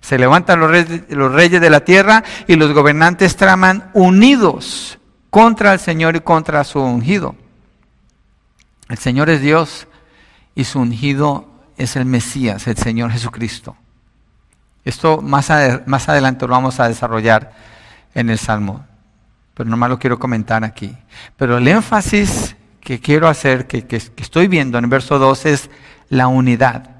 [0.00, 4.98] Se levantan los reyes, de la tierra y los gobernantes traman unidos
[5.28, 7.36] contra el Señor y contra su ungido.
[8.88, 9.86] El Señor es Dios
[10.54, 13.76] y su ungido es el Mesías, el Señor Jesucristo.
[14.82, 15.52] Esto más,
[15.84, 17.52] más adelante lo vamos a desarrollar
[18.14, 18.86] en el Salmo,
[19.56, 20.94] pero nomás lo quiero comentar aquí.
[21.36, 25.70] Pero el énfasis que quiero hacer, que, que estoy viendo en el verso 2 es
[26.08, 26.90] la unidad.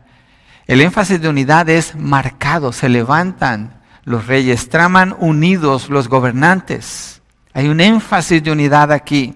[0.67, 7.23] El énfasis de unidad es marcado, se levantan los reyes, traman unidos los gobernantes.
[7.53, 9.35] Hay un énfasis de unidad aquí.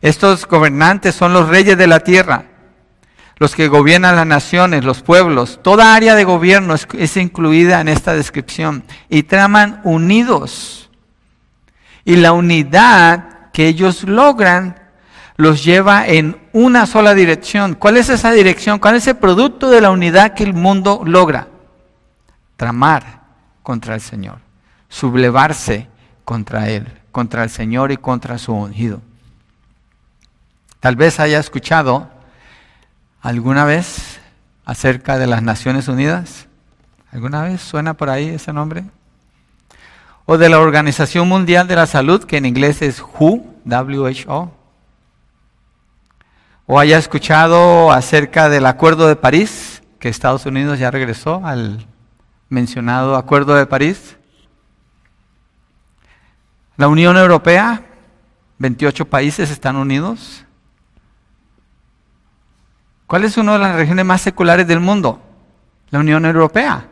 [0.00, 2.46] Estos gobernantes son los reyes de la tierra
[3.42, 8.14] los que gobiernan las naciones, los pueblos, toda área de gobierno es, incluida en esta
[8.14, 10.81] descripción y traman unidos.
[12.04, 14.80] Y la unidad que ellos logran
[15.36, 17.74] los lleva en una sola dirección.
[17.74, 18.78] ¿Cuál es esa dirección?
[18.78, 21.48] ¿Cuál es el producto de la unidad que el mundo logra?
[22.56, 23.22] Tramar
[23.62, 24.38] contra el Señor,
[24.88, 25.88] sublevarse
[26.24, 29.00] contra Él, contra el Señor y contra su ungido.
[30.80, 32.10] Tal vez haya escuchado
[33.22, 34.18] ¿Alguna vez
[34.64, 36.48] acerca de las Naciones Unidas?
[37.12, 38.84] ¿Alguna vez suena por ahí ese nombre?
[40.24, 44.52] O de la Organización Mundial de la Salud, que en inglés es WHO.
[46.66, 51.86] O haya escuchado acerca del Acuerdo de París, que Estados Unidos ya regresó al
[52.48, 54.16] mencionado Acuerdo de París.
[56.76, 57.84] La Unión Europea,
[58.58, 60.44] 28 países están unidos.
[63.06, 65.20] ¿Cuál es una de las regiones más seculares del mundo?
[65.90, 66.88] La Unión Europea.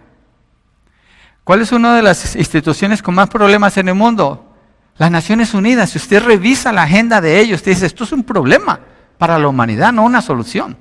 [1.50, 4.54] ¿Cuál es una de las instituciones con más problemas en el mundo?
[4.96, 5.90] Las Naciones Unidas.
[5.90, 8.78] Si usted revisa la agenda de ellos, usted dice, esto es un problema
[9.18, 10.76] para la humanidad, no una solución.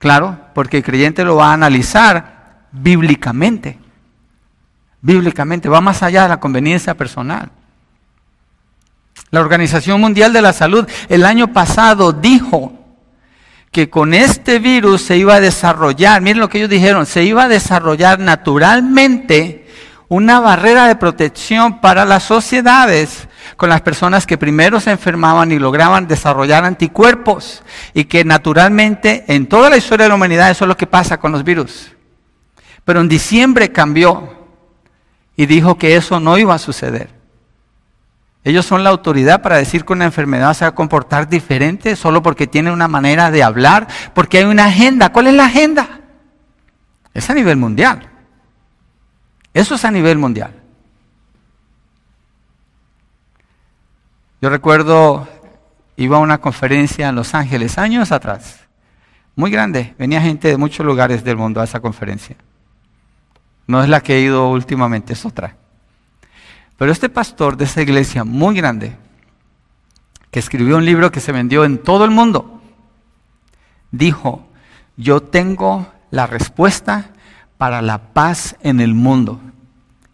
[0.00, 3.78] Claro, porque el creyente lo va a analizar bíblicamente.
[5.00, 7.52] Bíblicamente, va más allá de la conveniencia personal.
[9.30, 12.79] La Organización Mundial de la Salud el año pasado dijo
[13.70, 17.44] que con este virus se iba a desarrollar, miren lo que ellos dijeron, se iba
[17.44, 19.68] a desarrollar naturalmente
[20.08, 25.58] una barrera de protección para las sociedades con las personas que primero se enfermaban y
[25.60, 27.62] lograban desarrollar anticuerpos
[27.94, 31.20] y que naturalmente en toda la historia de la humanidad eso es lo que pasa
[31.20, 31.92] con los virus.
[32.84, 34.48] Pero en diciembre cambió
[35.36, 37.19] y dijo que eso no iba a suceder.
[38.42, 42.22] Ellos son la autoridad para decir que una enfermedad se va a comportar diferente solo
[42.22, 45.12] porque tiene una manera de hablar, porque hay una agenda.
[45.12, 46.00] ¿Cuál es la agenda?
[47.12, 48.08] Es a nivel mundial.
[49.52, 50.54] Eso es a nivel mundial.
[54.40, 55.28] Yo recuerdo,
[55.96, 58.60] iba a una conferencia en Los Ángeles años atrás,
[59.36, 62.36] muy grande, venía gente de muchos lugares del mundo a esa conferencia.
[63.66, 65.56] No es la que he ido últimamente, es otra.
[66.80, 68.96] Pero este pastor de esa iglesia muy grande,
[70.30, 72.62] que escribió un libro que se vendió en todo el mundo,
[73.90, 74.48] dijo,
[74.96, 77.10] yo tengo la respuesta
[77.58, 79.38] para la paz en el mundo.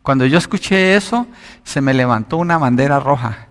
[0.03, 1.29] Cuando yo escuché eso,
[1.63, 3.47] se me levantó una bandera roja,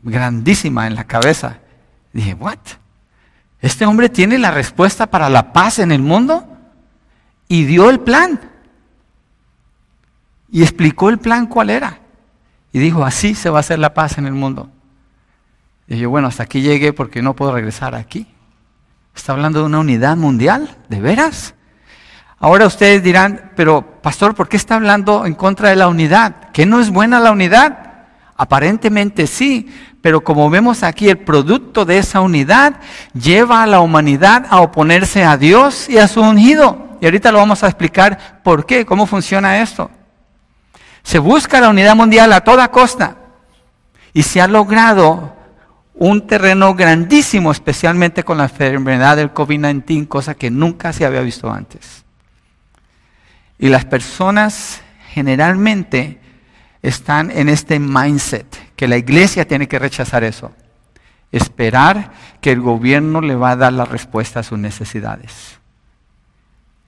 [0.00, 1.58] grandísima en la cabeza.
[2.12, 2.58] Dije, ¿what?
[3.60, 6.46] ¿Este hombre tiene la respuesta para la paz en el mundo?
[7.48, 8.40] Y dio el plan.
[10.52, 11.98] Y explicó el plan cuál era.
[12.72, 14.70] Y dijo, así se va a hacer la paz en el mundo.
[15.86, 18.26] Y yo, bueno, hasta aquí llegué porque no puedo regresar aquí.
[19.14, 20.76] ¿Está hablando de una unidad mundial?
[20.88, 21.54] ¿De veras?
[22.38, 26.50] Ahora ustedes dirán, pero pastor, ¿por qué está hablando en contra de la unidad?
[26.52, 27.92] ¿Que no es buena la unidad?
[28.36, 32.80] Aparentemente sí, pero como vemos aquí, el producto de esa unidad
[33.14, 36.98] lleva a la humanidad a oponerse a Dios y a su ungido.
[37.00, 39.90] Y ahorita lo vamos a explicar por qué, cómo funciona esto.
[41.02, 43.16] Se busca la unidad mundial a toda costa
[44.12, 45.36] y se ha logrado
[45.94, 51.50] un terreno grandísimo, especialmente con la enfermedad del COVID-19, cosa que nunca se había visto
[51.50, 52.04] antes.
[53.58, 54.80] Y las personas
[55.12, 56.20] generalmente
[56.82, 60.52] están en este mindset, que la iglesia tiene que rechazar eso.
[61.30, 65.60] Esperar que el gobierno le va a dar la respuesta a sus necesidades.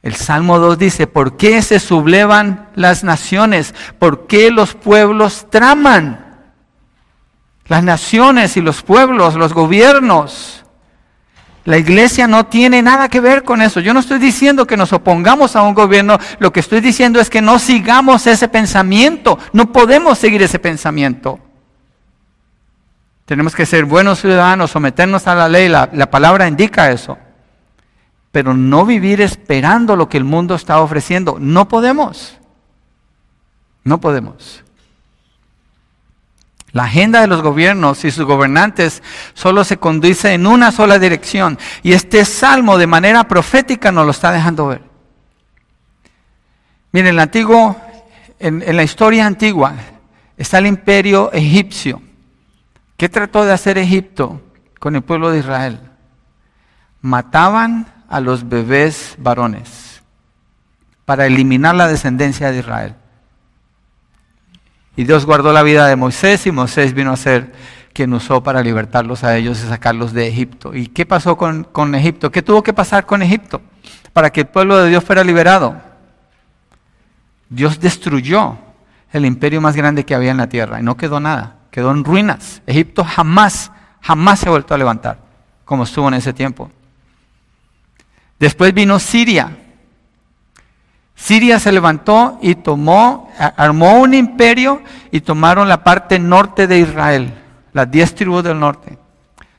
[0.04, 3.74] El Salmo 2 dice, ¿por qué se sublevan las naciones?
[3.98, 6.42] ¿Por qué los pueblos traman?
[7.68, 10.62] Las naciones y los pueblos, los gobiernos.
[11.64, 13.80] La iglesia no tiene nada que ver con eso.
[13.80, 17.30] Yo no estoy diciendo que nos opongamos a un gobierno, lo que estoy diciendo es
[17.30, 19.38] que no sigamos ese pensamiento.
[19.54, 21.40] No podemos seguir ese pensamiento.
[23.24, 27.16] Tenemos que ser buenos ciudadanos, someternos a la ley, la, la palabra indica eso
[28.34, 31.36] pero no vivir esperando lo que el mundo está ofreciendo.
[31.38, 32.36] No podemos.
[33.84, 34.64] No podemos.
[36.72, 41.60] La agenda de los gobiernos y sus gobernantes solo se conduce en una sola dirección.
[41.84, 44.82] Y este salmo de manera profética nos lo está dejando ver.
[46.90, 47.80] Miren, el antiguo,
[48.40, 49.74] en, en la historia antigua
[50.36, 52.02] está el imperio egipcio.
[52.96, 54.42] ¿Qué trató de hacer Egipto
[54.80, 55.78] con el pueblo de Israel?
[57.00, 60.02] Mataban a los bebés varones
[61.04, 62.94] para eliminar la descendencia de Israel.
[64.96, 67.52] Y Dios guardó la vida de Moisés y Moisés vino a ser
[67.92, 70.74] quien usó para libertarlos a ellos y sacarlos de Egipto.
[70.74, 72.30] ¿Y qué pasó con, con Egipto?
[72.30, 73.60] ¿Qué tuvo que pasar con Egipto
[74.12, 75.80] para que el pueblo de Dios fuera liberado?
[77.48, 78.56] Dios destruyó
[79.12, 82.04] el imperio más grande que había en la tierra y no quedó nada, quedó en
[82.04, 82.62] ruinas.
[82.66, 85.18] Egipto jamás, jamás se ha vuelto a levantar
[85.64, 86.70] como estuvo en ese tiempo.
[88.44, 89.56] Después vino Siria.
[91.14, 97.32] Siria se levantó y tomó, armó un imperio y tomaron la parte norte de Israel,
[97.72, 98.98] las diez tribus del norte.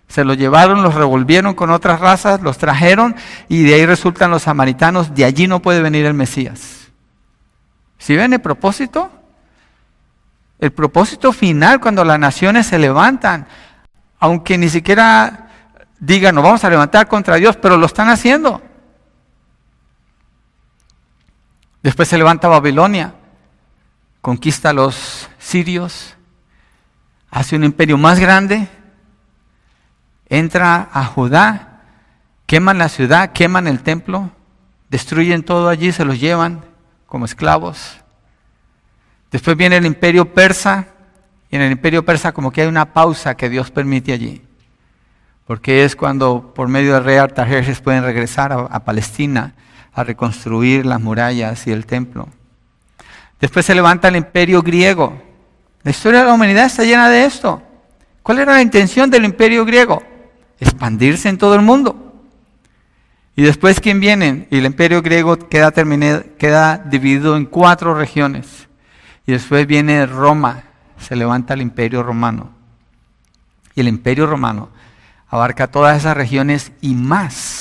[0.08, 3.16] Se los llevaron, los revolvieron con otras razas, los trajeron
[3.50, 5.16] y de ahí resultan los samaritanos.
[5.16, 6.90] De allí no puede venir el Mesías.
[7.98, 9.10] ¿Si ven el propósito?
[10.60, 13.48] El propósito final cuando las naciones se levantan,
[14.20, 15.50] aunque ni siquiera
[16.00, 18.62] digan, nos vamos a levantar contra Dios, pero lo están haciendo.
[21.86, 23.14] Después se levanta Babilonia,
[24.20, 26.16] conquista a los sirios,
[27.30, 28.68] hace un imperio más grande,
[30.28, 31.84] entra a Judá,
[32.48, 34.32] queman la ciudad, queman el templo,
[34.90, 36.66] destruyen todo allí, se los llevan
[37.06, 37.98] como esclavos.
[39.30, 40.88] Después viene el imperio persa,
[41.52, 44.42] y en el imperio persa como que hay una pausa que Dios permite allí
[45.46, 49.54] porque es cuando por medio del rey Artajerjes pueden regresar a, Palestina
[49.96, 52.28] a reconstruir las murallas y el templo.
[53.40, 55.22] Después se levanta el imperio griego.
[55.84, 57.62] La historia de la humanidad está llena de esto.
[58.22, 60.04] ¿Cuál era la intención del imperio griego?
[60.60, 62.14] Expandirse en todo el mundo.
[63.38, 64.48] Y después, ¿quién viene?
[64.50, 68.68] Y el imperio griego queda, queda dividido en cuatro regiones.
[69.28, 70.64] Y después viene Roma,
[70.98, 72.52] se levanta el imperio romano.
[73.76, 74.70] Y el imperio romano
[75.28, 77.55] abarca todas esas regiones y más.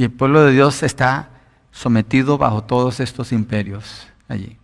[0.00, 1.28] Y el pueblo de Dios está
[1.72, 4.56] sometido bajo todos estos imperios allí.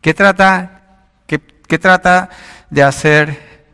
[0.00, 2.30] ¿Qué trata, qué, trata
[2.68, 3.64] de hacer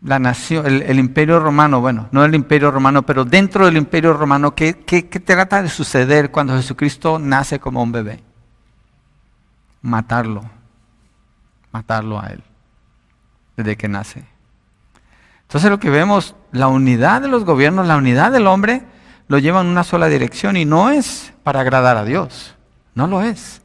[0.00, 1.82] la nación, el, imperio romano?
[1.82, 6.30] Bueno, no el imperio romano, pero dentro del imperio romano, ¿qué, ¿qué, trata de suceder
[6.30, 8.20] cuando Jesucristo nace como un bebé?
[9.82, 10.50] Matarlo,
[11.72, 12.42] matarlo a él,
[13.54, 14.31] desde que nace.
[15.52, 18.86] Entonces lo que vemos, la unidad de los gobiernos, la unidad del hombre,
[19.28, 22.54] lo lleva en una sola dirección y no es para agradar a Dios,
[22.94, 23.60] no lo es.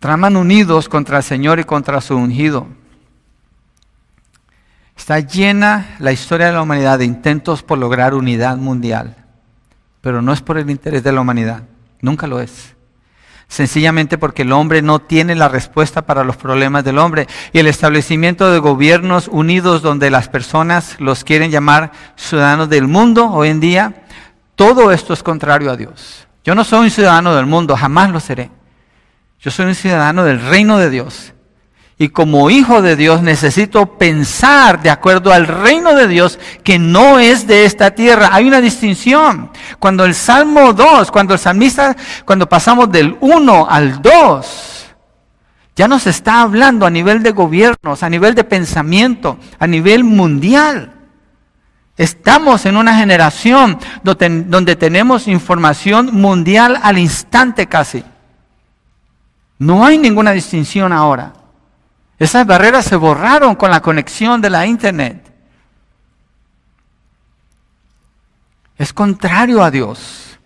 [0.00, 2.66] Traman unidos contra el Señor y contra su ungido.
[4.94, 9.16] Está llena la historia de la humanidad de intentos por lograr unidad mundial,
[10.02, 11.62] pero no es por el interés de la humanidad,
[12.02, 12.74] nunca lo es
[13.52, 17.26] sencillamente porque el hombre no tiene la respuesta para los problemas del hombre.
[17.52, 23.30] Y el establecimiento de gobiernos unidos donde las personas los quieren llamar ciudadanos del mundo
[23.30, 24.06] hoy en día,
[24.54, 26.26] todo esto es contrario a Dios.
[26.44, 28.50] Yo no soy un ciudadano del mundo, jamás lo seré.
[29.38, 31.34] Yo soy un ciudadano del reino de Dios.
[31.98, 37.18] Y como hijo de Dios necesito pensar de acuerdo al reino de Dios que no
[37.18, 38.30] es de esta tierra.
[38.32, 39.50] Hay una distinción.
[39.78, 44.86] Cuando el Salmo 2, cuando el salmista, cuando pasamos del 1 al 2,
[45.76, 50.92] ya nos está hablando a nivel de gobiernos, a nivel de pensamiento, a nivel mundial.
[51.96, 58.02] Estamos en una generación donde, donde tenemos información mundial al instante casi.
[59.58, 61.32] No hay ninguna distinción ahora.
[62.22, 65.28] Esas barreras se borraron con la conexión de la Internet.
[68.78, 70.38] Es contrario a Dios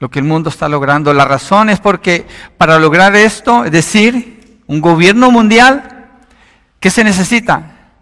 [0.00, 1.14] lo que el mundo está logrando.
[1.14, 2.26] La razón es porque
[2.58, 6.08] para lograr esto, es decir, un gobierno mundial,
[6.80, 7.92] ¿qué se necesita?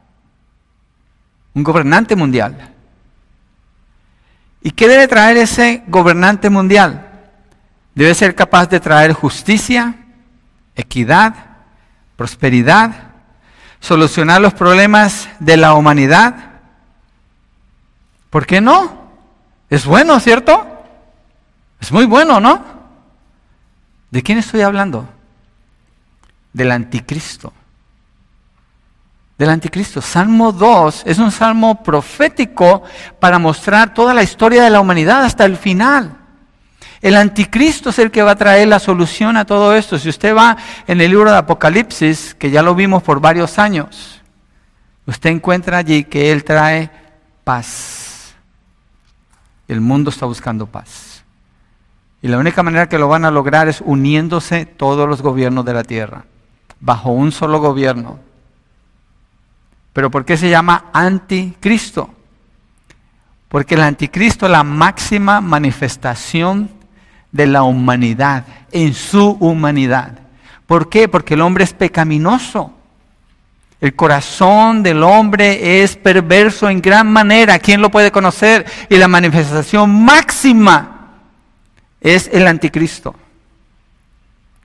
[1.52, 2.72] Un gobernante mundial.
[4.62, 7.28] ¿Y qué debe traer ese gobernante mundial?
[7.94, 9.96] Debe ser capaz de traer justicia,
[10.74, 11.49] equidad,
[12.20, 12.92] prosperidad,
[13.80, 16.34] solucionar los problemas de la humanidad.
[18.28, 19.10] ¿Por qué no?
[19.70, 20.66] Es bueno, ¿cierto?
[21.80, 22.62] Es muy bueno, ¿no?
[24.10, 25.08] ¿De quién estoy hablando?
[26.52, 27.54] Del anticristo.
[29.38, 30.02] Del anticristo.
[30.02, 32.82] Salmo 2 es un salmo profético
[33.18, 36.18] para mostrar toda la historia de la humanidad hasta el final.
[37.02, 39.98] El anticristo es el que va a traer la solución a todo esto.
[39.98, 44.20] Si usted va en el libro de Apocalipsis, que ya lo vimos por varios años,
[45.06, 46.90] usted encuentra allí que Él trae
[47.42, 48.34] paz.
[49.66, 51.24] El mundo está buscando paz.
[52.20, 55.72] Y la única manera que lo van a lograr es uniéndose todos los gobiernos de
[55.72, 56.24] la tierra,
[56.80, 58.18] bajo un solo gobierno.
[59.94, 62.10] Pero ¿por qué se llama anticristo?
[63.48, 66.79] Porque el anticristo es la máxima manifestación
[67.32, 70.18] de la humanidad, en su humanidad.
[70.66, 71.08] ¿Por qué?
[71.08, 72.72] Porque el hombre es pecaminoso.
[73.80, 77.58] El corazón del hombre es perverso en gran manera.
[77.58, 78.66] ¿Quién lo puede conocer?
[78.88, 81.08] Y la manifestación máxima
[82.00, 83.14] es el anticristo.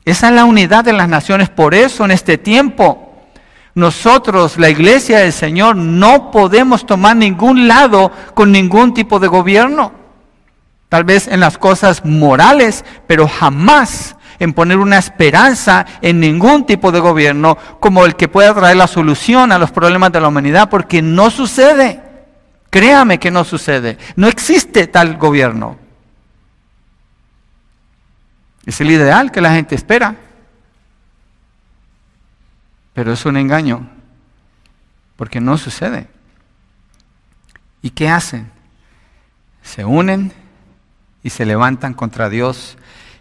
[0.04, 1.50] Esa es la unidad de las naciones.
[1.50, 3.26] Por eso en este tiempo
[3.74, 9.92] nosotros, la iglesia del Señor, no podemos tomar ningún lado con ningún tipo de gobierno
[10.90, 16.92] tal vez en las cosas morales, pero jamás en poner una esperanza en ningún tipo
[16.92, 20.70] de gobierno como el que pueda traer la solución a los problemas de la humanidad,
[20.70, 22.02] porque no sucede.
[22.70, 23.98] Créame que no sucede.
[24.16, 25.78] No existe tal gobierno.
[28.66, 30.16] Es el ideal que la gente espera.
[32.94, 33.90] Pero es un engaño,
[35.16, 36.08] porque no sucede.
[37.82, 38.52] ¿Y qué hacen?
[39.62, 40.32] Se unen
[41.26, 42.78] y se levantan contra Dios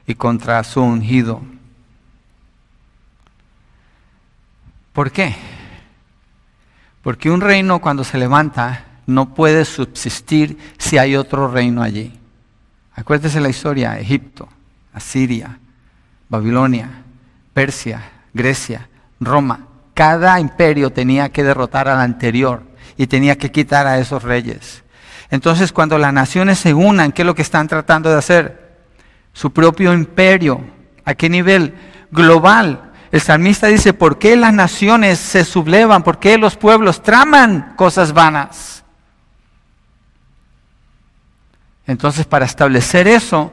[0.07, 1.41] y contra su ungido.
[4.93, 5.35] ¿Por qué?
[7.03, 12.13] Porque un reino cuando se levanta no puede subsistir si hay otro reino allí.
[12.95, 14.51] Acuérdese la historia, Egipto,
[14.93, 15.59] Asiria,
[16.29, 16.91] Babilonia,
[17.55, 18.03] Persia,
[18.35, 18.87] Grecia,
[19.19, 19.67] Roma.
[19.95, 22.65] Cada imperio tenía que derrotar al anterior
[22.99, 24.84] y tenía que quitar a esos reyes.
[25.31, 28.79] Entonces, cuando las naciones se unan, ¿qué es lo que están tratando de hacer?
[29.33, 30.61] Su propio imperio.
[31.05, 31.75] ¿A qué nivel?
[32.11, 32.93] Global.
[33.11, 36.03] El salmista dice, ¿por qué las naciones se sublevan?
[36.03, 38.85] ¿Por qué los pueblos traman cosas vanas?
[41.87, 43.53] Entonces, para establecer eso,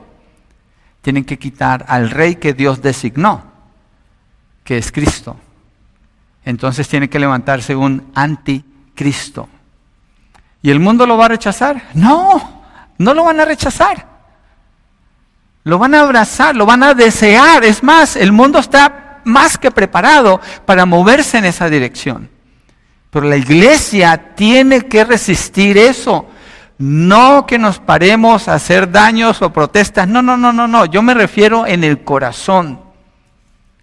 [1.02, 3.44] tienen que quitar al rey que Dios designó,
[4.64, 5.38] que es Cristo.
[6.46, 9.50] Entonces tiene que levantarse un anticristo.
[10.62, 11.84] ¿Y el mundo lo va a rechazar?
[11.94, 12.64] No,
[12.98, 14.08] no lo van a rechazar.
[15.64, 17.64] Lo van a abrazar, lo van a desear.
[17.64, 22.30] Es más, el mundo está más que preparado para moverse en esa dirección.
[23.12, 26.28] Pero la iglesia tiene que resistir eso.
[26.78, 30.08] No que nos paremos a hacer daños o protestas.
[30.08, 30.86] No, no, no, no, no.
[30.86, 32.80] Yo me refiero en el corazón.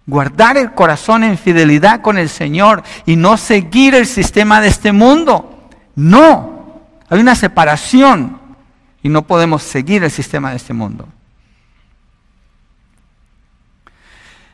[0.05, 4.91] Guardar el corazón en fidelidad con el Señor y no seguir el sistema de este
[4.91, 5.69] mundo.
[5.95, 6.58] No.
[7.09, 8.39] Hay una separación
[9.01, 11.07] y no podemos seguir el sistema de este mundo.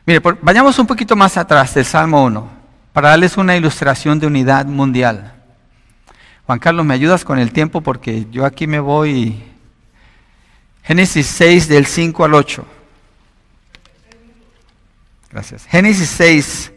[0.06, 2.48] Mire, vayamos un poquito más atrás del Salmo 1
[2.92, 5.34] para darles una ilustración de unidad mundial.
[6.46, 7.80] Juan Carlos, ¿me ayudas con el tiempo?
[7.80, 9.42] Porque yo aquí me voy.
[10.84, 12.64] Génesis 6 del 5 al 8.
[15.32, 15.66] Gracias.
[15.66, 16.72] Génesis 6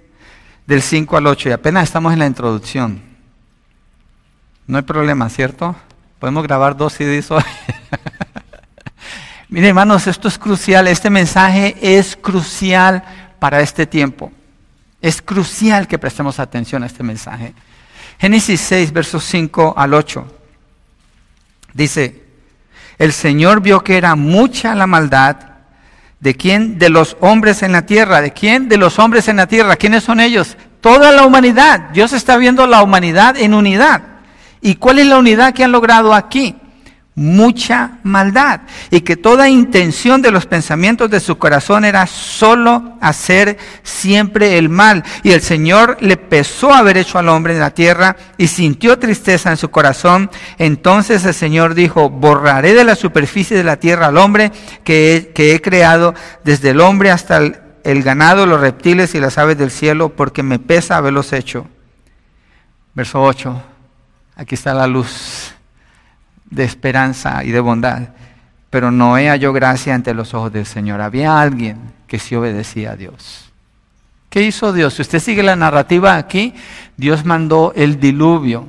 [0.65, 3.08] del 5 al 8 y apenas estamos en la introducción.
[4.69, 5.75] No hay problema, ¿cierto?
[6.19, 7.41] Podemos grabar dos CDs hoy.
[9.49, 10.87] Miren, hermanos, esto es crucial.
[10.87, 13.03] Este mensaje es crucial
[13.39, 14.31] para este tiempo.
[15.01, 17.55] Es crucial que prestemos atención a este mensaje.
[18.19, 20.35] Génesis 6, versos 5 al 8.
[21.73, 22.21] Dice,
[22.99, 25.37] el Señor vio que era mucha la maldad
[26.19, 26.77] de quién?
[26.77, 28.21] De los hombres en la tierra.
[28.21, 28.69] ¿De quién?
[28.69, 29.77] De los hombres en la tierra.
[29.77, 30.57] ¿Quiénes son ellos?
[30.79, 31.89] Toda la humanidad.
[31.91, 34.08] Dios está viendo la humanidad en unidad.
[34.61, 36.55] ¿Y cuál es la unidad que han logrado aquí?
[37.15, 38.61] Mucha maldad.
[38.91, 44.69] Y que toda intención de los pensamientos de su corazón era solo hacer siempre el
[44.69, 45.03] mal.
[45.23, 49.49] Y el Señor le pesó haber hecho al hombre en la tierra y sintió tristeza
[49.49, 50.29] en su corazón.
[50.57, 54.51] Entonces el Señor dijo, borraré de la superficie de la tierra al hombre
[54.83, 59.57] que he, creado, desde el hombre hasta el, el ganado, los reptiles y las aves
[59.57, 61.67] del cielo, porque me pesa haberlos hecho.
[62.93, 63.68] Verso 8.
[64.39, 65.53] Aquí está la luz
[66.49, 68.07] de esperanza y de bondad.
[68.69, 71.01] Pero Noé halló gracia ante los ojos del Señor.
[71.01, 71.77] Había alguien
[72.07, 73.51] que sí obedecía a Dios.
[74.29, 74.93] ¿Qué hizo Dios?
[74.93, 76.53] Si usted sigue la narrativa aquí,
[76.95, 78.65] Dios mandó el diluvio.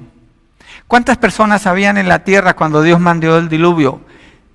[0.88, 4.00] ¿Cuántas personas habían en la tierra cuando Dios mandó el diluvio?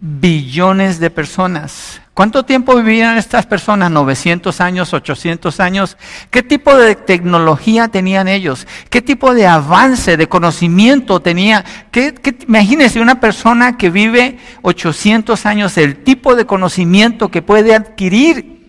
[0.02, 2.02] Billones de personas.
[2.16, 3.92] ¿Cuánto tiempo vivían estas personas?
[3.92, 4.94] ¿900 años?
[4.94, 5.98] ¿800 años?
[6.32, 8.66] ¿Qué tipo de tecnología tenían ellos?
[8.90, 11.66] ¿Qué tipo de avance, de conocimiento tenía?
[11.92, 12.16] ¿Qué,
[12.48, 18.64] imagínense una persona que vive 800 años, el tipo de conocimiento que puede adquirir,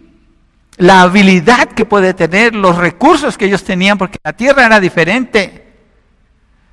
[0.76, 5.65] la habilidad que puede tener, los recursos que ellos tenían, porque la tierra era diferente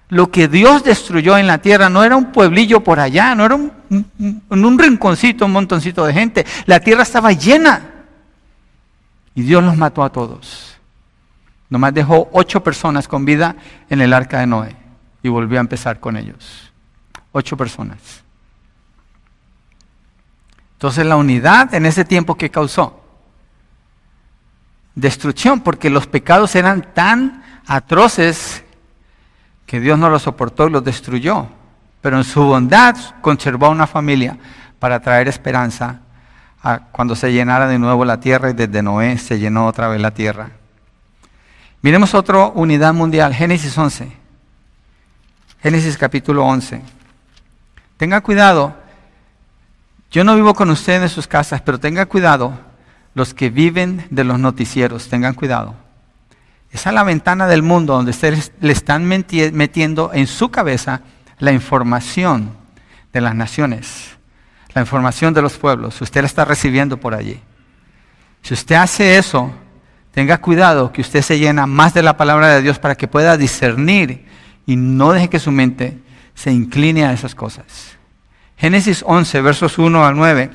[0.09, 3.55] lo que Dios destruyó en la tierra no era un pueblillo por allá, no era
[3.55, 3.71] un,
[4.49, 6.45] un, rinconcito, un montoncito de gente.
[6.65, 7.89] La tierra estaba llena.
[9.35, 10.77] Y Dios los mató a todos.
[11.69, 13.55] Nomás dejó ocho personas con vida
[13.89, 14.75] en el arca de Noé.
[15.23, 16.71] Y volvió a empezar con ellos.
[17.31, 18.23] Ocho personas.
[20.73, 22.99] Entonces la unidad en ese tiempo que causó
[24.95, 28.63] destrucción, porque los pecados eran tan atroces
[29.65, 31.47] que Dios no lo soportó y lo destruyó,
[32.01, 34.37] pero en su bondad conservó una familia
[34.79, 35.99] para traer esperanza
[36.61, 40.01] a cuando se llenara de nuevo la tierra y desde Noé se llenó otra vez
[40.01, 40.49] la tierra.
[41.81, 44.11] Miremos otra unidad mundial, Génesis 11.
[45.61, 46.81] Génesis capítulo 11.
[47.97, 48.75] Tenga cuidado,
[50.11, 52.57] yo no vivo con ustedes en sus casas, pero tenga cuidado
[53.13, 55.75] los que viven de los noticieros, tengan cuidado.
[56.73, 61.01] Esa es la ventana del mundo donde ustedes le están metiendo en su cabeza
[61.37, 62.51] la información
[63.13, 64.17] de las naciones,
[64.73, 66.01] la información de los pueblos.
[66.01, 67.39] Usted la está recibiendo por allí.
[68.41, 69.53] Si usted hace eso,
[70.11, 73.37] tenga cuidado que usted se llena más de la palabra de Dios para que pueda
[73.37, 74.25] discernir
[74.65, 75.99] y no deje que su mente
[76.33, 77.65] se incline a esas cosas.
[78.57, 80.49] Génesis 11, versos 1 al 9.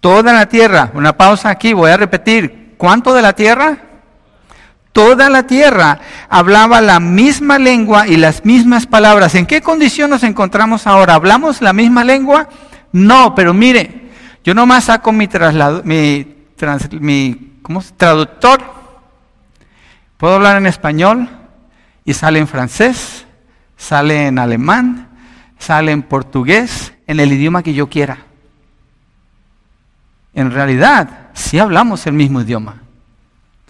[0.00, 3.87] Toda la tierra, una pausa aquí, voy a repetir, ¿cuánto de la tierra?
[4.92, 9.34] Toda la tierra hablaba la misma lengua y las mismas palabras.
[9.34, 11.14] ¿En qué condición nos encontramos ahora?
[11.14, 12.48] ¿Hablamos la misma lengua?
[12.92, 14.10] No, pero mire,
[14.44, 16.36] yo nomás saco mi, traslado, mi,
[17.96, 18.78] traductor,
[20.18, 21.28] Puedo hablar en español
[22.04, 23.24] y sale en francés,
[23.76, 25.08] sale en alemán,
[25.60, 28.18] sale en portugués, en el idioma que yo quiera.
[30.34, 32.82] En realidad, si hablamos el mismo idioma.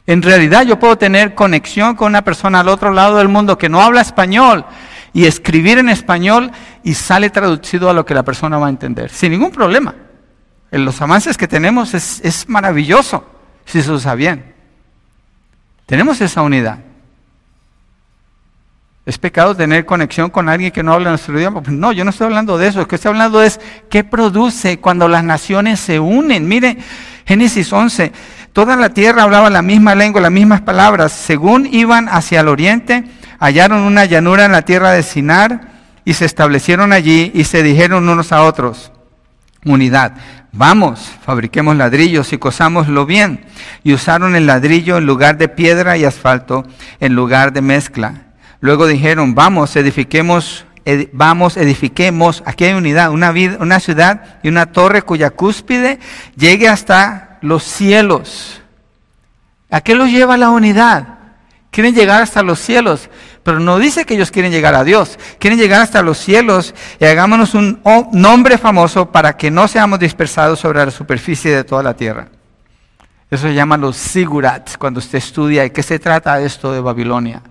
[0.09, 3.69] En realidad yo puedo tener conexión con una persona al otro lado del mundo que
[3.69, 4.65] no habla español
[5.13, 6.51] y escribir en español
[6.83, 9.95] y sale traducido a lo que la persona va a entender, sin ningún problema.
[10.71, 13.23] En los avances que tenemos es, maravilloso
[13.67, 14.55] si se usa bien.
[15.85, 16.79] Tenemos esa unidad.
[19.05, 21.63] ¿Es pecado tener conexión con alguien que no habla nuestro idioma?
[21.63, 22.79] Pues no, yo no estoy hablando de eso.
[22.79, 26.49] Lo que estoy hablando es qué produce cuando las naciones se unen.
[26.49, 26.79] Mire,
[27.27, 28.11] Génesis 11,
[28.59, 31.13] toda la tierra hablaba la misma lengua, las mismas palabras.
[31.13, 33.05] Según iban hacia el oriente,
[33.39, 35.61] hallaron una llanura en la tierra de Sinar
[36.05, 38.91] y se establecieron allí y se dijeron unos a otros,
[39.65, 40.15] unidad.
[40.51, 43.45] Vamos, fabriquemos ladrillos y cosámoslo bien.
[43.85, 46.67] Y usaron el ladrillo en lugar de piedra y asfalto,
[46.99, 48.33] en lugar de mezcla.
[48.59, 50.67] Luego dijeron, vamos, edifiquemos,
[51.13, 56.01] vamos, edifiquemos, aquí hay unidad, una, una ciudad y una torre cuya cúspide
[56.35, 58.61] llegue hasta los cielos.
[59.71, 61.19] ¿A qué los lleva la unidad?
[61.71, 63.11] Quieren llegar hasta los cielos,
[63.43, 65.19] pero no dice que ellos quieren llegar a Dios.
[65.39, 67.81] Quieren llegar hasta los cielos y hagámonos un
[68.13, 72.29] nombre famoso para que no seamos dispersados sobre la superficie de toda la tierra.
[73.31, 75.63] Eso se llama los sigurats cuando usted estudia.
[75.63, 77.43] ¿De qué se trata esto de Babilonia?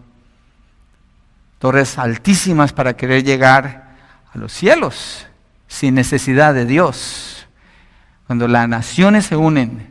[1.59, 3.95] Torres altísimas para querer llegar
[4.33, 5.27] a los cielos
[5.67, 7.36] sin necesidad de Dios.
[8.27, 9.87] Cuando las naciones se unen,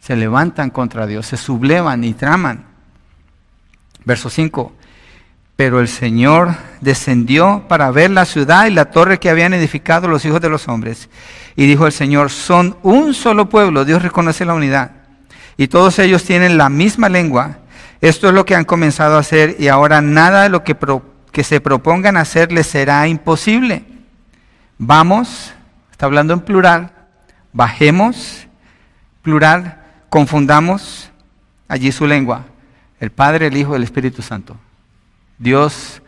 [0.00, 2.66] se levantan contra Dios, se sublevan y traman.
[4.04, 4.72] Verso 5.
[5.54, 10.24] Pero el Señor descendió para ver la ciudad y la torre que habían edificado los
[10.24, 11.08] hijos de los hombres.
[11.56, 14.92] Y dijo el Señor, son un solo pueblo, Dios reconoce la unidad.
[15.56, 17.58] Y todos ellos tienen la misma lengua.
[18.00, 20.76] Esto es lo que han comenzado a hacer y ahora nada de lo que,
[21.32, 23.84] que se propongan hacer les será imposible.
[24.78, 25.52] Vamos,
[25.90, 26.92] está hablando en plural,
[27.52, 28.46] bajemos,
[29.22, 31.10] plural, confundamos
[31.68, 32.44] allí su lengua
[33.00, 34.56] el Padre, el Hijo el Espíritu Santo.
[35.38, 36.02] Dios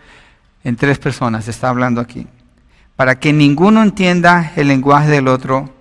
[0.65, 2.27] en tres personas está hablando aquí.
[2.97, 5.73] Para que ninguno entienda el lenguaje del otro,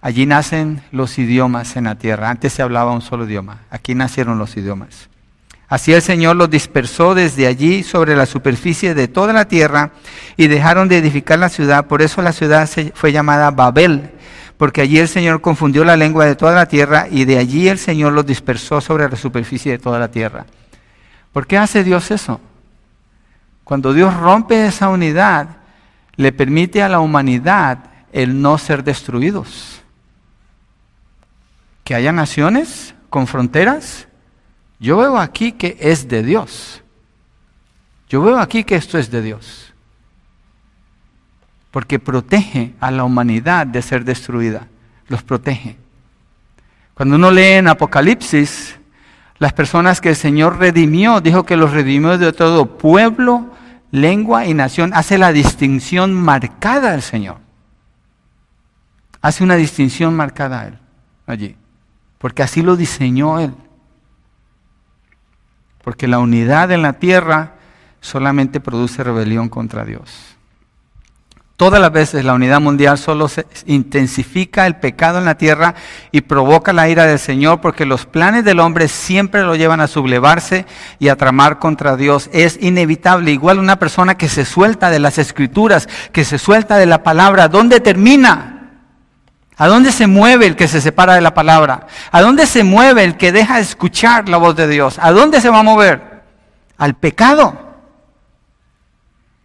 [0.00, 2.30] allí nacen los idiomas en la tierra.
[2.30, 5.08] Antes se hablaba un solo idioma, aquí nacieron los idiomas.
[5.68, 9.92] Así el Señor los dispersó desde allí sobre la superficie de toda la tierra
[10.36, 11.86] y dejaron de edificar la ciudad.
[11.86, 14.10] Por eso la ciudad fue llamada Babel,
[14.62, 17.80] porque allí el Señor confundió la lengua de toda la tierra y de allí el
[17.80, 20.46] Señor los dispersó sobre la superficie de toda la tierra.
[21.32, 22.40] ¿Por qué hace Dios eso?
[23.64, 25.48] Cuando Dios rompe esa unidad,
[26.14, 29.82] le permite a la humanidad el no ser destruidos.
[31.82, 34.06] Que haya naciones con fronteras,
[34.78, 36.84] yo veo aquí que es de Dios.
[38.08, 39.71] Yo veo aquí que esto es de Dios
[41.72, 44.68] porque protege a la humanidad de ser destruida,
[45.08, 45.76] los protege.
[46.94, 48.78] Cuando uno lee en Apocalipsis,
[49.38, 53.50] las personas que el Señor redimió, dijo que los redimió de todo pueblo,
[53.90, 57.38] lengua y nación, hace la distinción marcada al Señor.
[59.22, 60.78] Hace una distinción marcada a Él
[61.26, 61.56] allí,
[62.18, 63.54] porque así lo diseñó Él.
[65.82, 67.54] Porque la unidad en la tierra
[68.00, 70.36] solamente produce rebelión contra Dios.
[71.56, 75.74] Todas las veces la unidad mundial solo se intensifica el pecado en la tierra
[76.10, 79.86] y provoca la ira del Señor porque los planes del hombre siempre lo llevan a
[79.86, 80.66] sublevarse
[80.98, 82.30] y a tramar contra Dios.
[82.32, 83.30] Es inevitable.
[83.30, 87.48] Igual una persona que se suelta de las escrituras, que se suelta de la palabra,
[87.48, 88.70] ¿dónde termina?
[89.56, 91.86] ¿A dónde se mueve el que se separa de la palabra?
[92.10, 94.98] ¿A dónde se mueve el que deja de escuchar la voz de Dios?
[94.98, 96.22] ¿A dónde se va a mover?
[96.78, 97.56] Al pecado.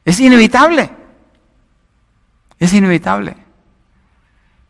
[0.03, 0.96] Es inevitable.
[2.59, 3.35] Es inevitable.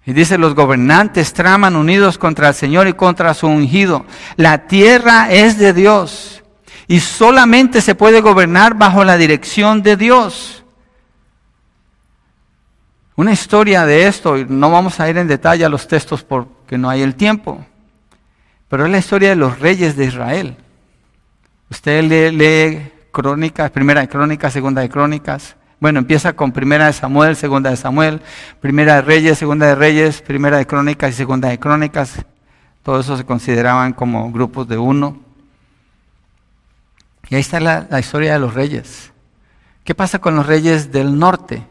[0.06, 4.06] Y dice, los gobernantes traman unidos contra el Señor y contra su ungido.
[4.38, 6.44] La tierra es de Dios
[6.88, 10.64] y solamente se puede gobernar bajo la dirección de Dios.
[13.18, 16.78] Una historia de esto, y no vamos a ir en detalle a los textos porque
[16.78, 17.66] no hay el tiempo,
[18.70, 20.56] pero es la historia de los reyes de Israel.
[21.70, 26.94] Usted lee, lee crónicas, primera de crónicas, segunda de crónicas, bueno, empieza con Primera de
[26.94, 28.22] Samuel, Segunda de Samuel,
[28.62, 32.26] Primera de Reyes, Segunda de Reyes, Primera de Crónicas y Segunda de Crónicas.
[32.82, 35.18] Todo eso se consideraban como grupos de uno.
[37.30, 39.12] Y ahí está la, la historia de los reyes.
[39.84, 41.64] ¿Qué pasa con los reyes del norte?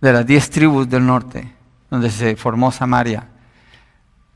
[0.00, 1.52] De las diez tribus del norte,
[1.90, 3.28] donde se formó Samaria.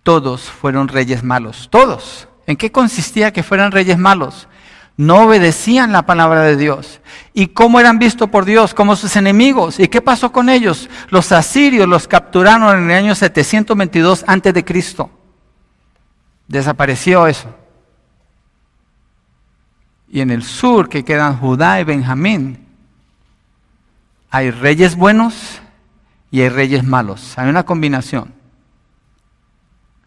[0.05, 2.29] Todos fueron reyes malos, todos.
[2.47, 4.49] ¿En qué consistía que fueran reyes malos?
[4.99, 7.01] No obedecían la palabra de Dios.
[7.33, 8.75] ¿Y cómo eran vistos por Dios?
[8.75, 9.79] Como sus enemigos.
[9.79, 10.91] ¿Y qué pasó con ellos?
[11.11, 15.09] Los asirios los capturaron en el año 722 antes de Cristo.
[16.49, 17.49] Desapareció eso.
[20.09, 22.67] Y en el sur, que quedan Judá y Benjamín,
[24.31, 25.61] hay reyes buenos
[26.33, 27.39] y hay reyes malos.
[27.39, 28.35] Hay una combinación.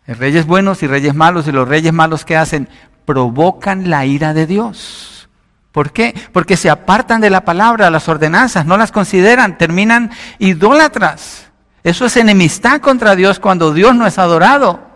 [0.07, 2.67] Reyes buenos y reyes malos, y los reyes malos que hacen
[3.05, 5.29] provocan la ira de Dios.
[5.71, 6.13] ¿Por qué?
[6.33, 11.49] Porque se apartan de la palabra, las ordenanzas, no las consideran, terminan idólatras.
[11.83, 14.91] Eso es enemistad contra Dios cuando Dios no es adorado.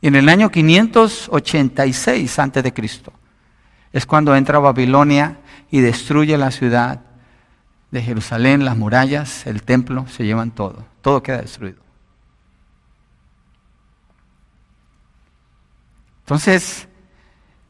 [0.00, 3.12] Y en el año 586 antes de Cristo
[3.92, 5.38] es cuando entra Babilonia
[5.70, 7.00] y destruye la ciudad
[7.90, 10.84] de Jerusalén, las murallas, el templo, se llevan todo.
[11.02, 11.81] Todo queda destruido.
[16.22, 16.88] Entonces,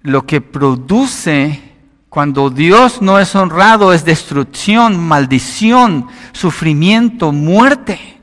[0.03, 1.73] lo que produce
[2.09, 8.21] cuando Dios no es honrado es destrucción, maldición, sufrimiento, muerte.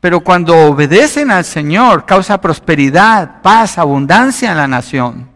[0.00, 5.30] Pero cuando obedecen al Señor, causa prosperidad, paz, abundancia en la nación.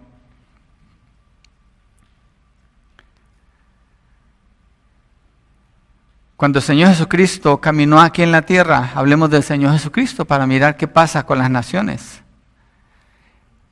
[6.36, 10.76] Cuando el Señor Jesucristo caminó aquí en la tierra, hablemos del Señor Jesucristo para mirar
[10.76, 12.25] qué pasa con las naciones.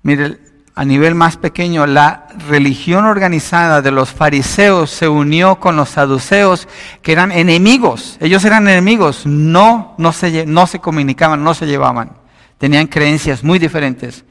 [0.04, 0.38] Mire,
[0.74, 6.68] a nivel más pequeño, la religión organizada de los fariseos se unió con los saduceos,
[7.00, 8.18] que eran enemigos.
[8.20, 12.18] Ellos eran enemigos, no, no, se, no se comunicaban, no se llevaban.
[12.58, 14.26] Tenían creencias muy diferentes.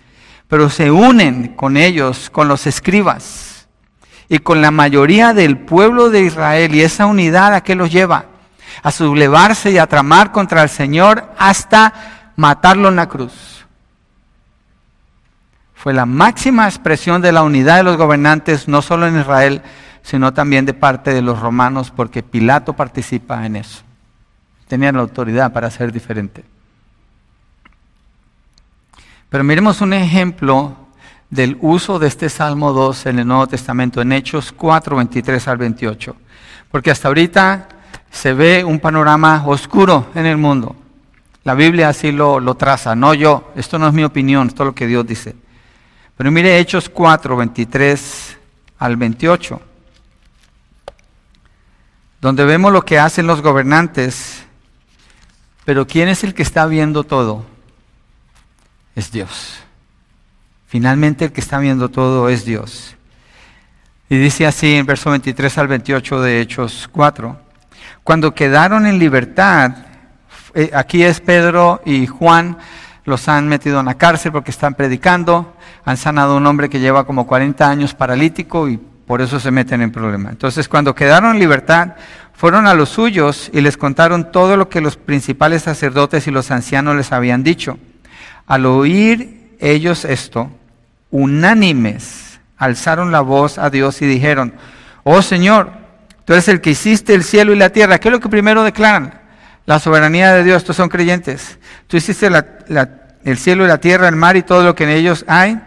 [0.47, 3.67] Pero se unen con ellos, con los escribas
[4.30, 6.76] y con la mayoría del pueblo de Israel.
[6.76, 8.26] Y esa unidad a qué los lleva?
[8.84, 13.53] A sublevarse y a tramar contra el Señor hasta matarlo en la cruz
[15.84, 19.61] fue la máxima expresión de la unidad de los gobernantes, no solo en Israel,
[20.01, 23.84] sino también de parte de los romanos, porque Pilato participa en eso.
[24.69, 26.45] Tenían la autoridad para ser diferente.
[29.27, 30.73] Pero miremos un ejemplo
[31.29, 35.57] del uso de este Salmo 2 en el Nuevo Testamento, en Hechos 4, 23 al
[35.57, 36.15] 28.
[36.71, 37.67] Porque hasta ahorita
[38.09, 40.77] se ve un panorama oscuro en el mundo.
[41.43, 43.51] La Biblia así lo, lo traza, no yo.
[43.57, 45.43] Esto no es mi opinión, esto es lo que Dios dice.
[46.18, 48.38] Pero mire Hechos 4, 23
[48.80, 49.61] al 28,
[52.22, 54.45] donde vemos lo que hacen los gobernantes,
[55.66, 57.45] pero ¿quién es el que está viendo todo?
[58.95, 59.59] Es Dios.
[60.68, 62.95] Finalmente el que está viendo todo es Dios.
[64.09, 67.39] Y dice así en verso 23 al 28 de Hechos 4,
[68.03, 69.72] cuando quedaron en libertad,
[70.53, 72.57] eh, aquí es Pedro y Juan,
[73.06, 76.80] los han metido en la cárcel porque están predicando, han sanado a un hombre que
[76.80, 80.30] lleva como 40 años paralítico y por eso se meten en problema.
[80.30, 81.95] Entonces, cuando quedaron en libertad,
[82.34, 86.51] fueron a los suyos y les contaron todo lo que los principales sacerdotes y los
[86.51, 87.78] ancianos les habían dicho.
[88.47, 90.49] Al oír ellos esto,
[91.12, 94.54] unánimes, alzaron la voz a Dios y dijeron,
[95.04, 95.72] oh Señor,
[96.26, 97.99] tú eres el que hiciste el cielo y la tierra.
[97.99, 99.22] ¿Qué es lo que primero declaran?
[99.66, 101.57] La soberanía de Dios, estos son creyentes.
[101.88, 102.30] Tú hiciste
[103.24, 105.59] el cielo y la tierra, el mar y todo lo que en ellos hay.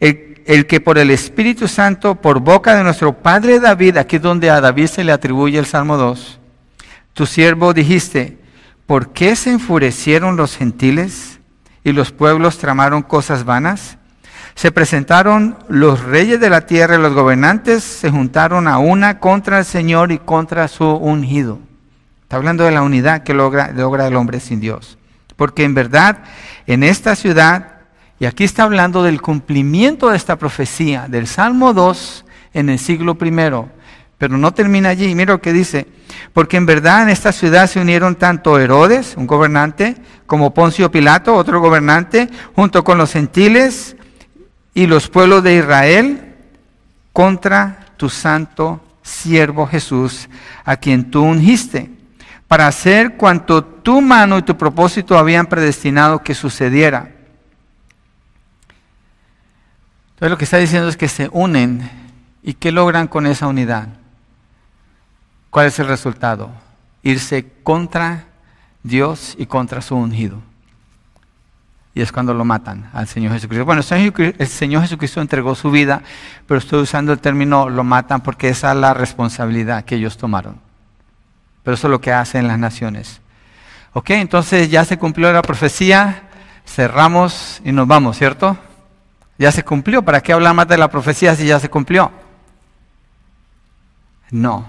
[0.00, 4.60] El, que por el Espíritu Santo, por boca de nuestro Padre David, aquí donde a
[4.60, 6.40] David se le atribuye el Salmo 2,
[7.12, 8.38] tu siervo dijiste,
[8.86, 11.38] ¿por qué se enfurecieron los gentiles
[11.84, 13.98] y los pueblos tramaron cosas vanas?
[14.54, 19.58] Se presentaron los reyes de la tierra y los gobernantes se juntaron a una contra
[19.58, 21.67] el Señor y contra su ungido.
[22.28, 24.98] Está hablando de la unidad que logra, logra el hombre sin Dios.
[25.36, 26.18] Porque en verdad,
[26.66, 27.76] en esta ciudad,
[28.20, 33.14] y aquí está hablando del cumplimiento de esta profecía, del Salmo 2 en el siglo
[33.14, 33.70] primero,
[34.18, 35.14] pero no termina allí.
[35.14, 35.86] Mira lo que dice.
[36.34, 41.34] Porque en verdad en esta ciudad se unieron tanto Herodes, un gobernante, como Poncio Pilato,
[41.34, 43.96] otro gobernante, junto con los gentiles
[44.74, 46.34] y los pueblos de Israel,
[47.14, 50.28] contra tu santo siervo Jesús,
[50.66, 51.96] a quien tú ungiste
[52.48, 57.12] para hacer cuanto tu mano y tu propósito habían predestinado que sucediera.
[60.14, 61.88] Entonces lo que está diciendo es que se unen
[62.42, 63.88] y ¿qué logran con esa unidad?
[65.50, 66.50] ¿Cuál es el resultado?
[67.02, 68.24] Irse contra
[68.82, 70.40] Dios y contra su ungido.
[71.94, 73.64] Y es cuando lo matan al Señor Jesucristo.
[73.64, 76.02] Bueno, el Señor Jesucristo entregó su vida,
[76.46, 80.67] pero estoy usando el término lo matan porque esa es la responsabilidad que ellos tomaron.
[81.68, 83.20] Pero eso es lo que hacen las naciones.
[83.92, 86.22] Ok, entonces ya se cumplió la profecía,
[86.66, 88.56] cerramos y nos vamos, ¿cierto?
[89.36, 90.00] Ya se cumplió.
[90.00, 92.10] ¿Para qué hablar más de la profecía si ya se cumplió?
[94.30, 94.66] No,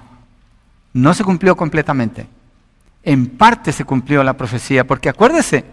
[0.91, 2.28] no se cumplió completamente.
[3.02, 5.64] En parte se cumplió la profecía, porque acuérdese,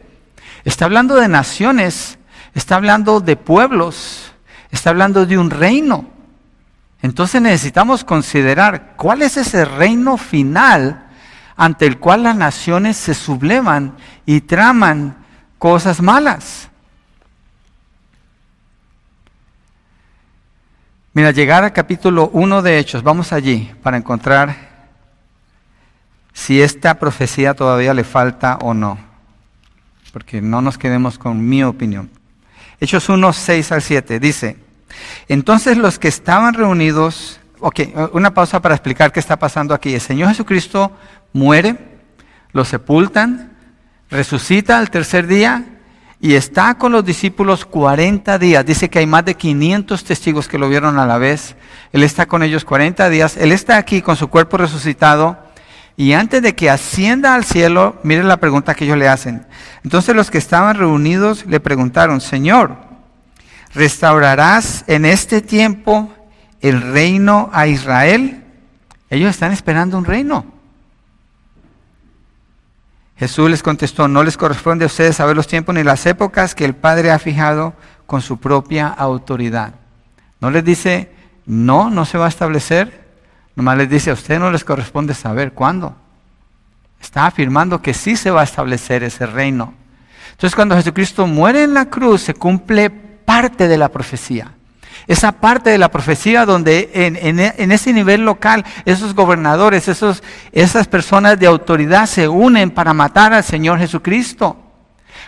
[0.62, 2.20] está hablando de naciones,
[2.54, 4.32] está hablando de pueblos,
[4.70, 6.08] está hablando de un reino.
[7.02, 11.02] Entonces necesitamos considerar cuál es ese reino final
[11.56, 13.96] ante el cual las naciones se sublevan
[14.26, 15.16] y traman
[15.58, 16.68] cosas malas.
[21.14, 24.54] Mira, llegar al capítulo 1 de Hechos, vamos allí para encontrar
[26.34, 28.98] si esta profecía todavía le falta o no,
[30.12, 32.10] porque no nos quedemos con mi opinión.
[32.78, 34.58] Hechos 1, 6 al 7, dice,
[35.28, 37.80] entonces los que estaban reunidos, ok,
[38.12, 39.94] una pausa para explicar qué está pasando aquí.
[39.94, 40.92] El Señor Jesucristo
[41.32, 41.76] muere,
[42.52, 43.56] lo sepultan,
[44.10, 45.64] resucita al tercer día
[46.20, 48.64] y está con los discípulos 40 días.
[48.64, 51.56] Dice que hay más de 500 testigos que lo vieron a la vez.
[51.92, 53.36] Él está con ellos 40 días.
[53.36, 55.38] Él está aquí con su cuerpo resucitado.
[55.96, 59.46] Y antes de que ascienda al cielo, miren la pregunta que ellos le hacen.
[59.82, 62.76] Entonces los que estaban reunidos le preguntaron, Señor,
[63.74, 66.12] ¿restaurarás en este tiempo
[66.68, 68.44] el reino a Israel?
[69.10, 70.44] Ellos están esperando un reino.
[73.16, 76.64] Jesús les contestó, no les corresponde a ustedes saber los tiempos ni las épocas que
[76.64, 77.74] el Padre ha fijado
[78.06, 79.74] con su propia autoridad.
[80.40, 81.10] No les dice,
[81.46, 83.06] no, no se va a establecer.
[83.54, 85.96] Nomás les dice, a ustedes no les corresponde saber cuándo.
[87.00, 89.72] Está afirmando que sí se va a establecer ese reino.
[90.32, 94.55] Entonces cuando Jesucristo muere en la cruz se cumple parte de la profecía.
[95.06, 101.38] Esa parte de la profecía donde en, ese nivel local esos gobernadores, esos, esas personas
[101.38, 104.56] de autoridad se unen para matar al Señor Jesucristo.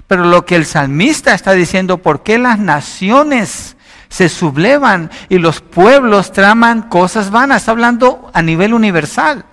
[0.08, 3.76] Pero lo que el salmista está diciendo, ¿por qué las naciones
[4.08, 7.62] se sublevan y los pueblos traman cosas vanas?
[7.62, 9.44] Está hablando a nivel universal.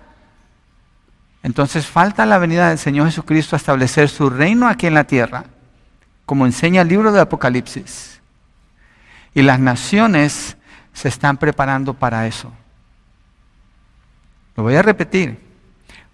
[1.44, 5.46] Entonces falta la venida del Señor Jesucristo a establecer su reino aquí en la tierra,
[6.26, 8.15] como enseña el libro de Apocalipsis.
[9.36, 10.58] Y las naciones
[10.94, 12.52] se están preparando para eso.
[14.56, 15.38] Lo voy a repetir.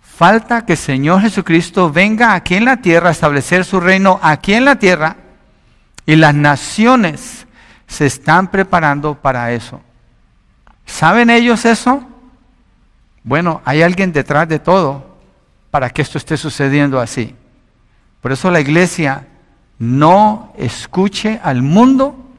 [0.01, 4.53] Falta que el Señor Jesucristo venga aquí en la tierra a establecer su reino aquí
[4.53, 5.15] en la tierra
[6.05, 7.47] y las naciones
[7.87, 9.81] se están preparando para eso.
[10.85, 12.03] ¿Saben ellos eso?
[13.23, 15.17] Bueno, hay alguien detrás de todo
[15.69, 17.35] para que esto esté sucediendo así.
[18.19, 19.27] Por eso la iglesia
[19.79, 22.30] no escuche al mundo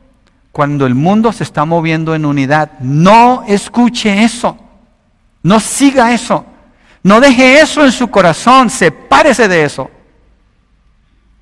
[0.52, 2.72] cuando el mundo se está moviendo en unidad.
[2.80, 4.56] No escuche eso.
[5.42, 6.44] No siga eso.
[7.02, 8.70] No deje eso en su corazón.
[8.70, 9.90] Sepárese de eso.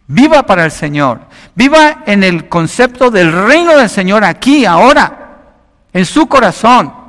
[0.06, 1.20] Viva para el Señor.
[1.54, 5.38] Viva en el concepto del reino del Señor aquí, ahora,
[5.92, 6.99] en su corazón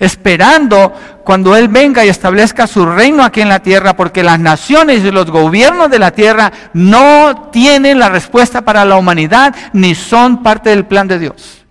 [0.00, 0.92] esperando
[1.24, 5.10] cuando Él venga y establezca su reino aquí en la tierra, porque las naciones y
[5.12, 10.70] los gobiernos de la tierra no tienen la respuesta para la humanidad ni son parte
[10.70, 11.64] del plan de Dios.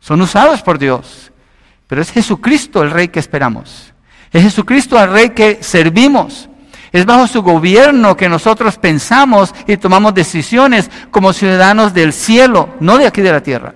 [0.00, 1.32] Son usados por Dios,
[1.88, 3.92] pero es Jesucristo el Rey que esperamos.
[4.30, 6.48] Es Jesucristo el Rey que servimos.
[6.92, 12.98] Es bajo su gobierno que nosotros pensamos y tomamos decisiones como ciudadanos del cielo, no
[12.98, 13.74] de aquí de la tierra.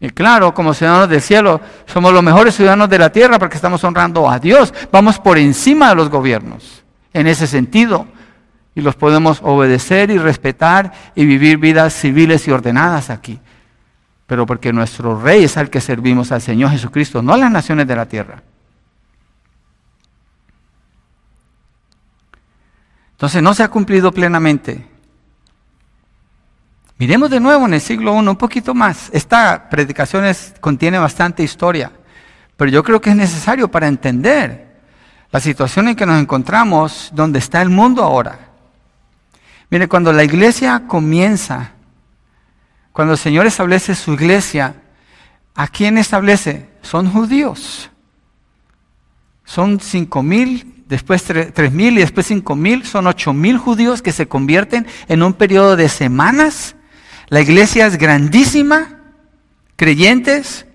[0.00, 3.84] Y claro, como ciudadanos del cielo, somos los mejores ciudadanos de la tierra porque estamos
[3.84, 4.72] honrando a Dios.
[4.90, 6.82] Vamos por encima de los gobiernos,
[7.12, 8.06] en ese sentido.
[8.74, 13.40] Y los podemos obedecer y respetar y vivir vidas civiles y ordenadas aquí.
[14.26, 17.86] Pero porque nuestro rey es al que servimos al Señor Jesucristo, no a las naciones
[17.86, 18.42] de la tierra.
[23.12, 24.88] Entonces no se ha cumplido plenamente
[27.00, 29.08] Miremos de nuevo en el siglo I un poquito más.
[29.14, 30.22] Esta predicación
[30.60, 31.90] contiene bastante historia,
[32.58, 34.82] pero yo creo que es necesario para entender
[35.32, 38.50] la situación en que nos encontramos, donde está el mundo ahora.
[39.70, 41.70] Mire, cuando la iglesia comienza,
[42.92, 44.74] cuando el Señor establece su iglesia,
[45.54, 46.68] ¿a quién establece?
[46.82, 47.88] Son judíos.
[49.46, 54.12] Son cinco mil, después tres mil y después cinco mil, son ocho mil judíos que
[54.12, 56.76] se convierten en un periodo de semanas
[57.30, 58.98] la iglesia es grandísima,
[59.76, 60.66] creyentes,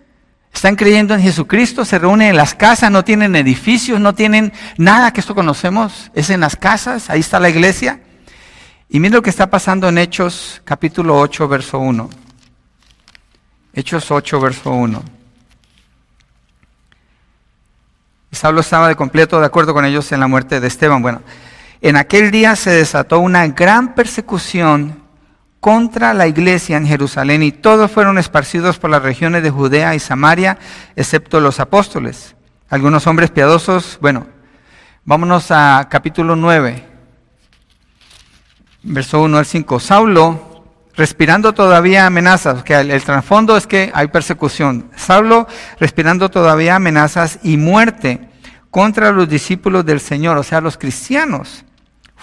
[0.53, 5.12] están creyendo en Jesucristo, se reúnen en las casas, no tienen edificios, no tienen nada
[5.12, 7.99] que esto conocemos, es en las casas, ahí está la iglesia.
[8.88, 12.10] Y miren lo que está pasando en Hechos capítulo 8, verso 1.
[13.74, 15.03] Hechos 8, verso 1.
[18.32, 21.01] Saulo estaba de completo de acuerdo con ellos en la muerte de Esteban.
[21.01, 21.22] Bueno,
[21.82, 25.05] en aquel día se desató una gran persecución
[25.66, 29.99] contra la iglesia en Jerusalén y todos fueron esparcidos por las regiones de Judea y
[29.99, 30.59] Samaria,
[30.95, 32.36] excepto los apóstoles.
[32.70, 34.28] Algunos hombres piadosos, bueno,
[35.05, 36.86] vámonos a capítulo 9,
[38.84, 39.80] verso 1 al 5.
[39.80, 44.91] Saulo, respirando todavía amenazas, que el, el trasfondo es que hay persecución.
[44.95, 45.47] Saulo,
[45.80, 48.30] respirando todavía amenazas y muerte
[48.70, 51.66] contra los discípulos del Señor, o sea, los cristianos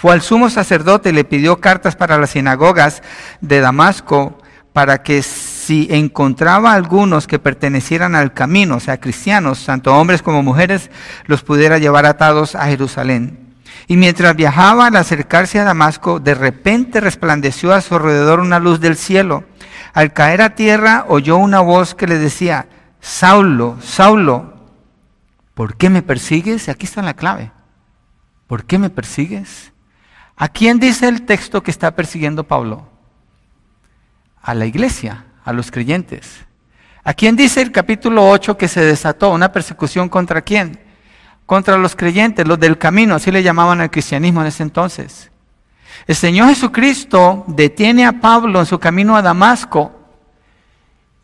[0.02, 3.04] fue al sumo sacerdote y le pidió cartas para las sinagogas
[3.40, 4.36] de Damasco
[4.72, 10.42] para que si encontraba algunos que pertenecieran al camino, o sea, cristianos, tanto hombres como
[10.42, 10.90] mujeres,
[11.26, 13.54] los pudiera llevar atados a Jerusalén.
[13.86, 18.80] Y mientras viajaba al acercarse a Damasco, de repente resplandeció a su alrededor una luz
[18.80, 19.44] del cielo.
[19.92, 22.66] Al caer a tierra oyó una voz que le decía,
[23.00, 24.52] Saulo, Saulo,
[25.54, 26.68] ¿por qué me persigues?
[26.68, 27.52] Aquí está la clave.
[28.48, 29.71] ¿Por qué me persigues?
[30.42, 32.88] ¿A quién dice el texto que está persiguiendo Pablo?
[34.42, 36.44] A la iglesia, a los creyentes.
[37.04, 40.80] ¿A quién dice el capítulo 8 que se desató una persecución contra quién?
[41.46, 45.30] Contra los creyentes, los del camino, así le llamaban al cristianismo en ese entonces.
[46.08, 49.92] El Señor Jesucristo detiene a Pablo en su camino a Damasco.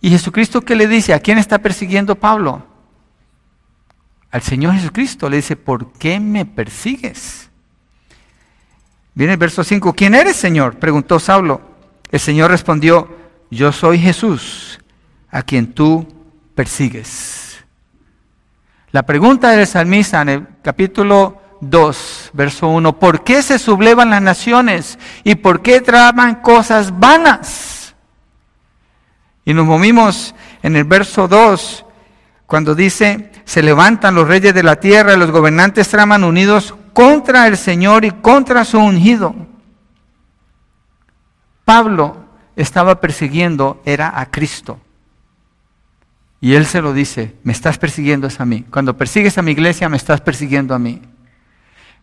[0.01, 1.13] ¿Y Jesucristo qué le dice?
[1.13, 2.65] ¿A quién está persiguiendo Pablo?
[4.31, 7.48] Al Señor Jesucristo le dice, ¿por qué me persigues?
[9.19, 9.95] Viene el verso 5.
[9.95, 10.77] ¿Quién eres, Señor?
[10.77, 11.61] preguntó Saulo.
[12.09, 13.09] El Señor respondió,
[13.51, 14.79] yo soy Jesús,
[15.29, 16.07] a quien tú
[16.55, 17.59] persigues.
[18.93, 24.23] La pregunta del salmista en el capítulo 2, verso 1, ¿por qué se sublevan las
[24.23, 27.97] naciones y por qué traman cosas vanas?
[29.45, 31.85] Y nos movimos en el verso 2,
[32.47, 37.47] cuando dice, se levantan los reyes de la tierra y los gobernantes traman unidos contra
[37.47, 39.35] el Señor y contra su ungido.
[41.65, 42.25] Pablo
[42.57, 44.81] estaba persiguiendo era a Cristo.
[46.41, 48.65] Y él se lo dice, me estás persiguiendo es a mí.
[48.71, 51.03] Cuando persigues a mi iglesia, me estás persiguiendo a mí.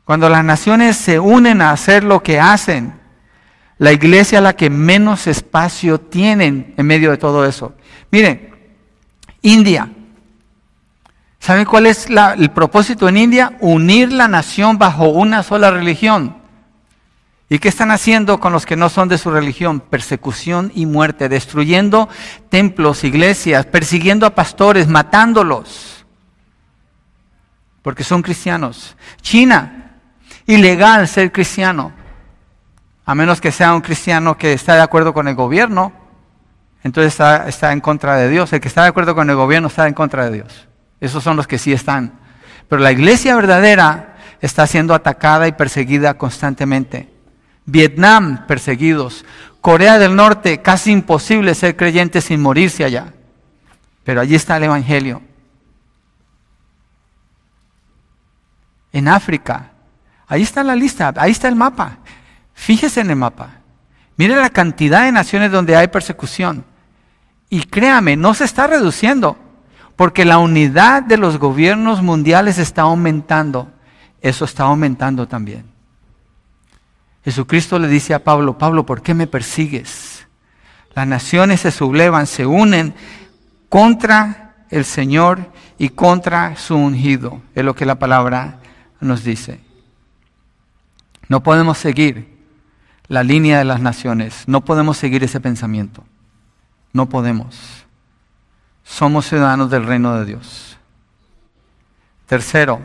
[0.03, 2.93] Cuando las naciones se unen a hacer lo que hacen,
[3.77, 7.73] la iglesia es la que menos espacio tienen en medio de todo eso.
[8.11, 8.51] Miren,
[9.41, 9.89] India,
[11.45, 13.55] ¿Saben cuál es el propósito en India?
[13.59, 16.37] Unir la nación bajo una sola religión.
[17.49, 19.79] ¿Y qué están haciendo con los que no son de su religión?
[19.79, 22.09] Persecución y muerte, destruyendo
[22.49, 26.07] templos, iglesias, persiguiendo a pastores, matándolos,
[27.83, 28.97] porque son cristianos.
[29.21, 29.99] China,
[30.47, 31.93] ilegal ser cristiano,
[33.05, 35.93] a menos que sea un cristiano que está de acuerdo con el gobierno,
[36.83, 38.51] entonces está, está en contra de Dios.
[38.51, 40.67] El que está de acuerdo con el gobierno está en contra de Dios.
[40.99, 42.13] Esos son los que sí están.
[42.67, 47.09] Pero la iglesia verdadera está siendo atacada y perseguida constantemente.
[47.65, 49.25] Vietnam, perseguidos.
[49.61, 53.13] Corea del Norte, casi imposible ser creyente sin morirse allá.
[54.03, 55.21] Pero allí está el Evangelio.
[58.93, 59.71] En África,
[60.27, 61.97] ahí está la lista, ahí está el mapa.
[62.53, 63.49] Fíjese en el mapa.
[64.17, 66.63] Mire la cantidad de naciones donde hay persecución.
[67.49, 69.37] Y créame, no se está reduciendo.
[69.95, 73.71] Porque la unidad de los gobiernos mundiales está aumentando.
[74.21, 75.65] Eso está aumentando también.
[77.23, 80.27] Jesucristo le dice a Pablo, Pablo, ¿por qué me persigues?
[80.93, 82.93] Las naciones se sublevan, se unen
[83.69, 87.41] contra el Señor y contra su ungido.
[87.53, 88.59] Es lo que la palabra
[88.99, 89.59] nos dice.
[91.27, 92.35] No podemos seguir
[93.07, 94.43] la línea de las naciones.
[94.47, 96.03] No podemos seguir ese pensamiento.
[96.93, 97.74] No podemos
[98.95, 100.77] somos ciudadanos del reino de Dios.
[102.27, 102.79] Tercero,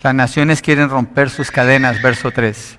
[0.00, 2.78] las naciones quieren romper sus cadenas, verso 3.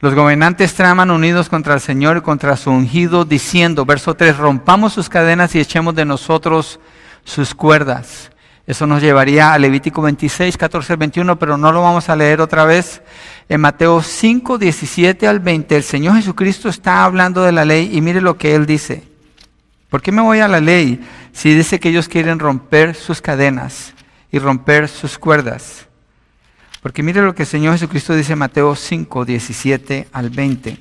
[0.00, 4.92] Los gobernantes traman unidos contra el Señor y contra su ungido, diciendo, verso 3, rompamos
[4.92, 6.78] sus cadenas y echemos de nosotros
[7.24, 8.30] sus cuerdas.
[8.66, 12.42] Eso nos llevaría a Levítico 26, 14 al 21, pero no lo vamos a leer
[12.42, 13.00] otra vez.
[13.48, 18.02] En Mateo 5, 17 al 20, el Señor Jesucristo está hablando de la ley y
[18.02, 19.11] mire lo que Él dice.
[19.92, 23.92] ¿Por qué me voy a la ley si dice que ellos quieren romper sus cadenas
[24.30, 25.86] y romper sus cuerdas?
[26.80, 30.78] Porque mire lo que el Señor Jesucristo dice en Mateo 5, 17 al 20.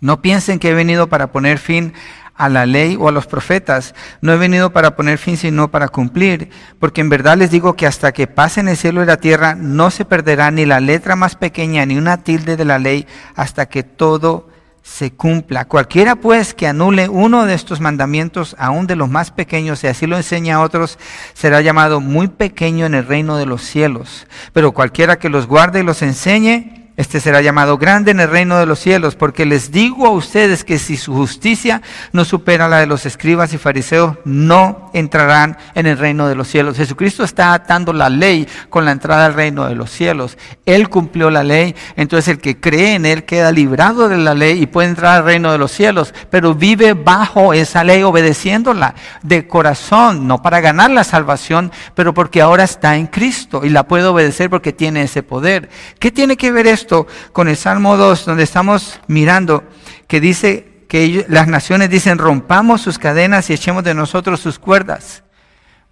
[0.00, 1.92] No piensen que he venido para poner fin
[2.36, 3.96] a la ley o a los profetas.
[4.20, 6.50] No he venido para poner fin, sino para cumplir.
[6.78, 9.90] Porque en verdad les digo que hasta que pasen el cielo y la tierra, no
[9.90, 13.82] se perderá ni la letra más pequeña ni una tilde de la ley hasta que
[13.82, 14.49] todo
[14.82, 15.66] se cumpla.
[15.66, 20.06] Cualquiera pues que anule uno de estos mandamientos, aun de los más pequeños, y así
[20.06, 20.98] lo enseña a otros,
[21.34, 24.26] será llamado muy pequeño en el reino de los cielos.
[24.52, 28.58] Pero cualquiera que los guarde y los enseñe, Este será llamado grande en el reino
[28.58, 31.80] de los cielos, porque les digo a ustedes que si su justicia
[32.12, 36.48] no supera la de los escribas y fariseos, no entrarán en el reino de los
[36.48, 36.76] cielos.
[36.76, 40.36] Jesucristo está atando la ley con la entrada al reino de los cielos.
[40.66, 44.60] Él cumplió la ley, entonces el que cree en Él queda librado de la ley
[44.60, 49.48] y puede entrar al reino de los cielos, pero vive bajo esa ley, obedeciéndola de
[49.48, 54.04] corazón, no para ganar la salvación, pero porque ahora está en Cristo y la puede
[54.04, 55.70] obedecer porque tiene ese poder.
[55.98, 56.89] ¿Qué tiene que ver esto?
[57.32, 59.64] Con el Salmo 2, donde estamos mirando,
[60.06, 65.22] que dice que las naciones dicen, rompamos sus cadenas y echemos de nosotros sus cuerdas.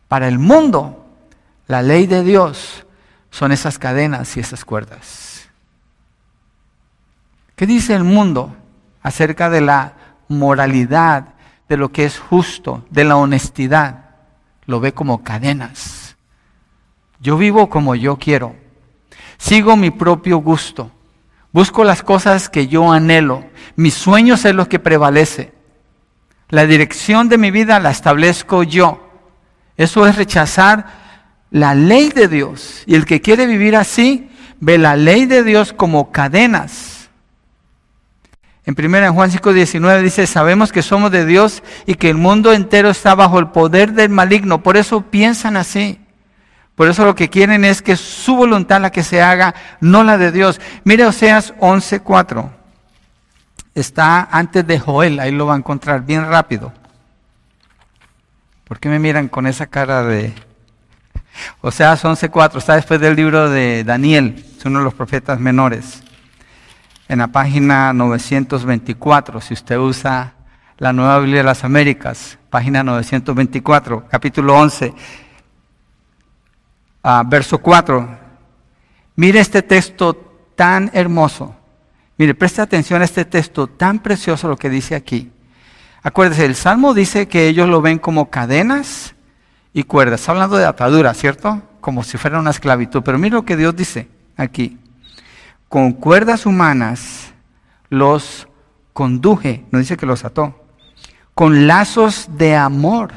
[0.08, 1.06] Para el mundo,
[1.66, 2.84] la ley de Dios
[3.30, 5.48] son esas cadenas y esas cuerdas.
[7.54, 8.56] ¿Qué dice el mundo
[9.02, 9.94] acerca de la
[10.28, 11.34] moralidad,
[11.68, 14.10] de lo que es justo, de la honestidad?
[14.66, 16.16] Lo ve como cadenas.
[17.20, 18.54] Yo vivo como yo quiero.
[19.38, 20.90] Sigo mi propio gusto.
[21.52, 23.44] Busco las cosas que yo anhelo.
[23.76, 25.52] Mis sueños es lo que prevalece.
[26.50, 29.08] La dirección de mi vida la establezco yo.
[29.76, 30.86] Eso es rechazar
[31.50, 32.82] la ley de Dios.
[32.86, 34.28] Y el que quiere vivir así,
[34.60, 37.10] ve la ley de Dios como cadenas.
[38.64, 42.90] En 1 Juan 5:19 dice, sabemos que somos de Dios y que el mundo entero
[42.90, 44.62] está bajo el poder del maligno.
[44.62, 45.98] Por eso piensan así.
[46.78, 50.16] Por eso lo que quieren es que su voluntad la que se haga, no la
[50.16, 50.60] de Dios.
[50.84, 52.50] Mire Oseas 11:4.
[53.74, 56.72] Está antes de Joel, ahí lo va a encontrar bien rápido.
[58.62, 60.32] ¿Por qué me miran con esa cara de...
[61.60, 66.04] Oseas 11:4, está después del libro de Daniel, es uno de los profetas menores.
[67.08, 70.34] En la página 924, si usted usa
[70.76, 74.94] la Nueva Biblia de las Américas, página 924, capítulo 11
[77.26, 78.18] verso 4.
[79.16, 80.14] Mire este texto
[80.54, 81.54] tan hermoso.
[82.16, 85.30] Mire, preste atención a este texto tan precioso lo que dice aquí.
[86.02, 89.14] Acuérdese, el Salmo dice que ellos lo ven como cadenas
[89.72, 90.20] y cuerdas.
[90.20, 91.62] Está hablando de atadura, ¿cierto?
[91.80, 93.02] Como si fuera una esclavitud.
[93.02, 94.78] Pero mire lo que Dios dice aquí.
[95.68, 97.32] Con cuerdas humanas
[97.88, 98.48] los
[98.92, 100.64] conduje, no dice que los ató.
[101.34, 103.12] Con lazos de amor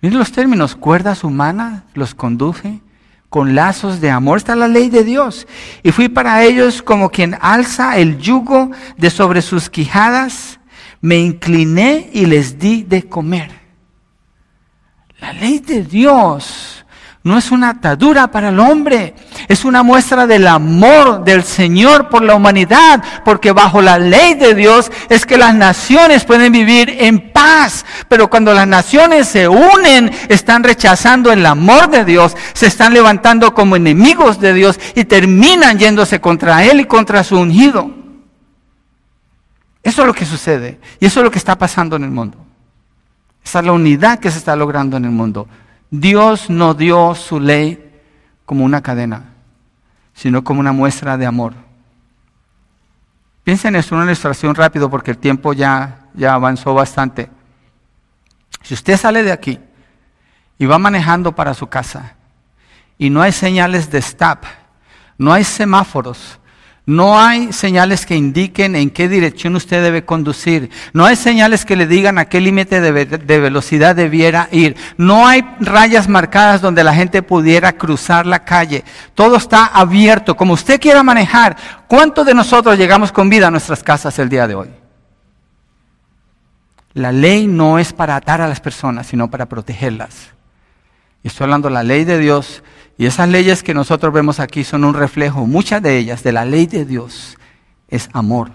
[0.00, 2.80] Miren los términos, cuerdas humanas los conduje
[3.28, 4.38] con lazos de amor.
[4.38, 5.46] Está la ley de Dios.
[5.82, 10.60] Y fui para ellos como quien alza el yugo de sobre sus quijadas.
[11.00, 13.50] Me incliné y les di de comer.
[15.20, 16.77] La ley de Dios
[17.24, 19.14] no es una atadura para el hombre,
[19.48, 24.54] es una muestra del amor del Señor por la humanidad, porque bajo la ley de
[24.54, 30.10] Dios es que las naciones pueden vivir en paz, pero cuando las naciones se unen,
[30.28, 35.78] están rechazando el amor de Dios, se están levantando como enemigos de Dios y terminan
[35.78, 37.90] yéndose contra Él y contra su ungido.
[39.82, 42.38] Eso es lo que sucede y eso es lo que está pasando en el mundo.
[43.44, 45.48] Esa es la unidad que se está logrando en el mundo.
[45.90, 48.00] Dios no dio su ley
[48.44, 49.32] como una cadena,
[50.14, 51.54] sino como una muestra de amor.
[53.44, 57.30] Piensen en una ilustración rápido porque el tiempo ya, ya avanzó bastante.
[58.62, 59.58] Si usted sale de aquí
[60.58, 62.14] y va manejando para su casa
[62.98, 64.44] y no hay señales de stop,
[65.16, 66.38] no hay semáforos,
[66.88, 70.70] no hay señales que indiquen en qué dirección usted debe conducir.
[70.94, 74.74] No hay señales que le digan a qué límite de, velocidad debiera ir.
[74.96, 78.84] No hay rayas marcadas donde la gente pudiera cruzar la calle.
[79.14, 80.34] Todo está abierto.
[80.34, 81.58] Como usted quiera manejar,
[81.88, 84.70] ¿cuántos de nosotros llegamos con vida a nuestras casas el día de hoy?
[86.94, 90.30] La ley no es para atar a las personas, sino para protegerlas.
[91.22, 92.62] Y estoy hablando de la ley de Dios
[92.98, 96.44] y esas leyes que nosotros vemos aquí son un reflejo, muchas de ellas, de la
[96.44, 97.38] ley de Dios.
[97.86, 98.50] Es amor.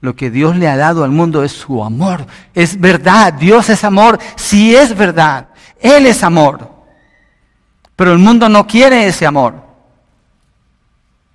[0.00, 2.24] Lo que Dios le ha dado al mundo es su amor.
[2.54, 4.20] Es verdad, Dios es amor.
[4.36, 5.48] Sí es verdad.
[5.80, 6.70] Él es amor.
[7.96, 9.60] Pero el mundo no quiere ese amor.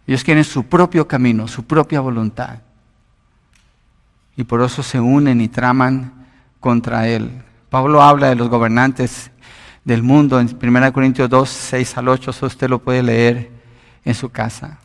[0.08, 2.60] Ellos quieren su propio camino, su propia voluntad.
[4.38, 6.26] Y por eso se unen y traman
[6.62, 7.44] contra Él.
[7.70, 9.30] Pablo habla de los gobernantes
[9.84, 13.52] del mundo en 1 Corintios 2, 6 al 8, eso usted lo puede leer
[14.06, 14.78] en su casa.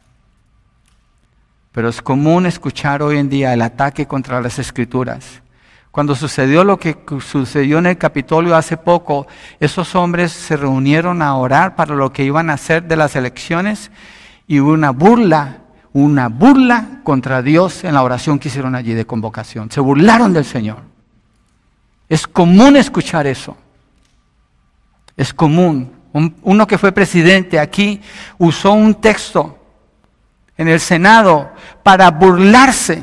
[1.73, 5.43] Pero es común escuchar hoy en día el ataque contra las escrituras.
[5.91, 9.27] Cuando sucedió lo que sucedió en el Capitolio hace poco,
[9.61, 13.91] esos hombres se reunieron a orar para lo que iban a hacer de las elecciones
[14.47, 15.59] y hubo una burla,
[15.93, 19.71] una burla contra Dios en la oración que hicieron allí de convocación.
[19.71, 20.79] Se burlaron del Señor.
[22.09, 23.57] Es común escuchar eso.
[25.17, 25.93] Es común.
[26.13, 28.01] uno que fue presidente aquí
[28.39, 29.59] usó un texto
[30.57, 31.53] en el Senado
[31.83, 33.03] para burlarse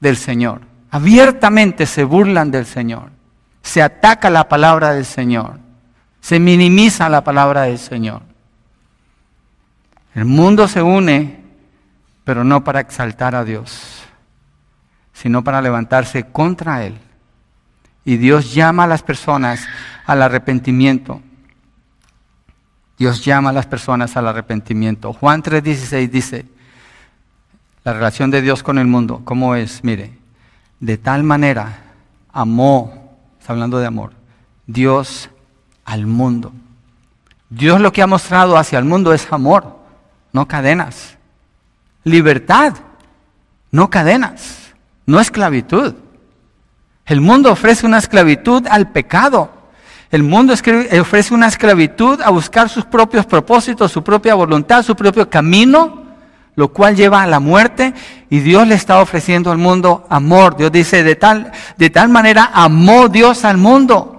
[0.00, 0.62] del Señor.
[0.90, 3.10] Abiertamente se burlan del Señor.
[3.62, 5.58] Se ataca la palabra del Señor.
[6.20, 8.22] Se minimiza la palabra del Señor.
[10.14, 11.44] El mundo se une,
[12.24, 14.02] pero no para exaltar a Dios,
[15.12, 16.98] sino para levantarse contra Él.
[18.04, 19.60] Y Dios llama a las personas
[20.08, 21.20] al arrepentimiento.
[22.98, 25.12] Dios llama a las personas al arrepentimiento.
[25.12, 26.46] Juan 3:16 dice,
[27.84, 29.84] la relación de Dios con el mundo, ¿cómo es?
[29.84, 30.18] Mire,
[30.80, 31.84] de tal manera
[32.32, 34.12] amó, está hablando de amor,
[34.66, 35.28] Dios
[35.84, 36.52] al mundo.
[37.50, 39.78] Dios lo que ha mostrado hacia el mundo es amor,
[40.32, 41.18] no cadenas.
[42.02, 42.74] Libertad,
[43.70, 44.72] no cadenas,
[45.04, 45.94] no esclavitud.
[47.04, 49.57] El mundo ofrece una esclavitud al pecado.
[50.10, 55.28] El mundo ofrece una esclavitud a buscar sus propios propósitos, su propia voluntad, su propio
[55.28, 56.04] camino,
[56.54, 57.92] lo cual lleva a la muerte.
[58.30, 60.56] Y Dios le está ofreciendo al mundo amor.
[60.56, 64.14] Dios dice, de tal, de tal manera amó Dios al mundo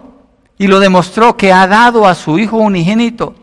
[0.59, 3.33] y lo demostró que ha dado a su Hijo unigénito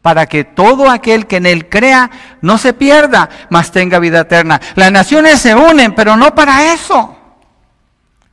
[0.00, 4.60] para que todo aquel que en él crea no se pierda, mas tenga vida eterna.
[4.74, 7.16] Las naciones se unen, pero no para eso,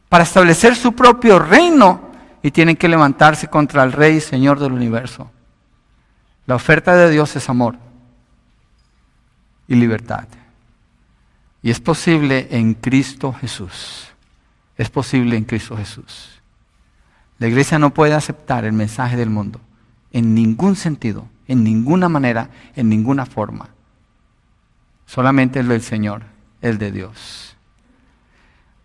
[0.10, 2.09] para establecer su propio reino
[2.42, 5.32] y tienen que levantarse contra el Rey y Señor del universo.
[6.46, 7.78] La oferta de Dios es amor
[9.68, 10.28] y libertad.
[11.62, 14.08] Y es posible en Cristo Jesús.
[14.78, 16.42] Es posible en Cristo Jesús.
[17.38, 19.60] La iglesia no puede aceptar el mensaje del mundo
[20.12, 23.70] en ningún sentido, en ninguna manera, en ninguna forma.
[25.06, 26.24] Solamente el del Señor,
[26.62, 27.56] el de Dios.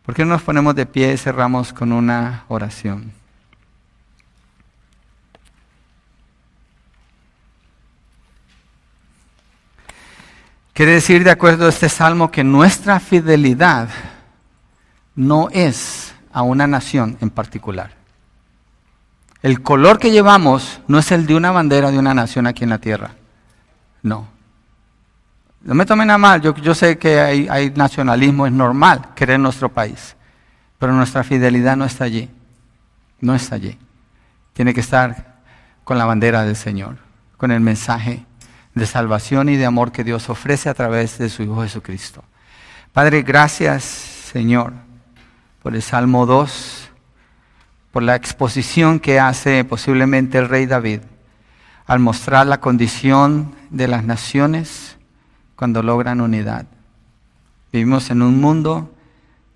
[0.05, 3.13] ¿Por qué no nos ponemos de pie y cerramos con una oración?
[10.75, 13.89] Quiere decir, de acuerdo a este salmo, que nuestra fidelidad
[15.15, 17.93] no es a una nación en particular.
[19.41, 22.71] El color que llevamos no es el de una bandera de una nación aquí en
[22.71, 23.13] la tierra.
[24.03, 24.27] No.
[25.63, 29.39] No me tomen a mal, yo, yo sé que hay, hay, nacionalismo, es normal querer
[29.39, 30.17] nuestro país,
[30.79, 32.29] pero nuestra fidelidad no está allí,
[33.21, 33.79] no está allí.
[34.53, 35.37] Tiene que estar
[35.85, 36.97] con la bandera del Señor,
[37.37, 38.27] con el mensaje
[38.75, 42.25] de salvación y de amor que Dios ofrece a través de su Hijo Jesucristo.
[42.93, 44.73] Padre, gracias Señor
[45.63, 46.91] por el Salmo 2
[47.93, 51.01] por la exposición que hace posiblemente el rey David
[51.87, 54.97] al mostrar la condición de las naciones
[55.55, 56.67] cuando logran unidad.
[57.73, 58.93] Vivimos en un mundo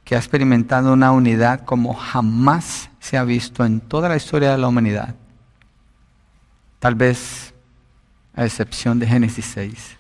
[0.05, 4.59] que ha experimentado una unidad como jamás se ha visto en toda la historia de
[4.59, 5.15] la humanidad.
[6.79, 7.48] Tal vez
[8.39, 9.97] a excepción de Génesis 6.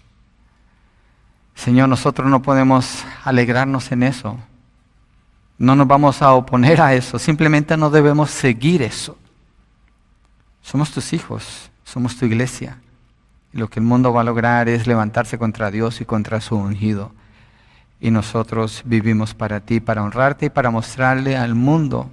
[1.57, 4.39] Señor, nosotros no podemos alegrarnos en eso,
[5.59, 9.18] no nos vamos a oponer a eso, simplemente no debemos seguir eso.
[10.62, 12.78] Somos tus hijos, somos tu iglesia.
[13.53, 16.55] Y lo que el mundo va a lograr es levantarse contra Dios y contra su
[16.55, 17.11] ungido.
[18.01, 22.09] Y nosotros vivimos para ti, para honrarte y para mostrarle al mundo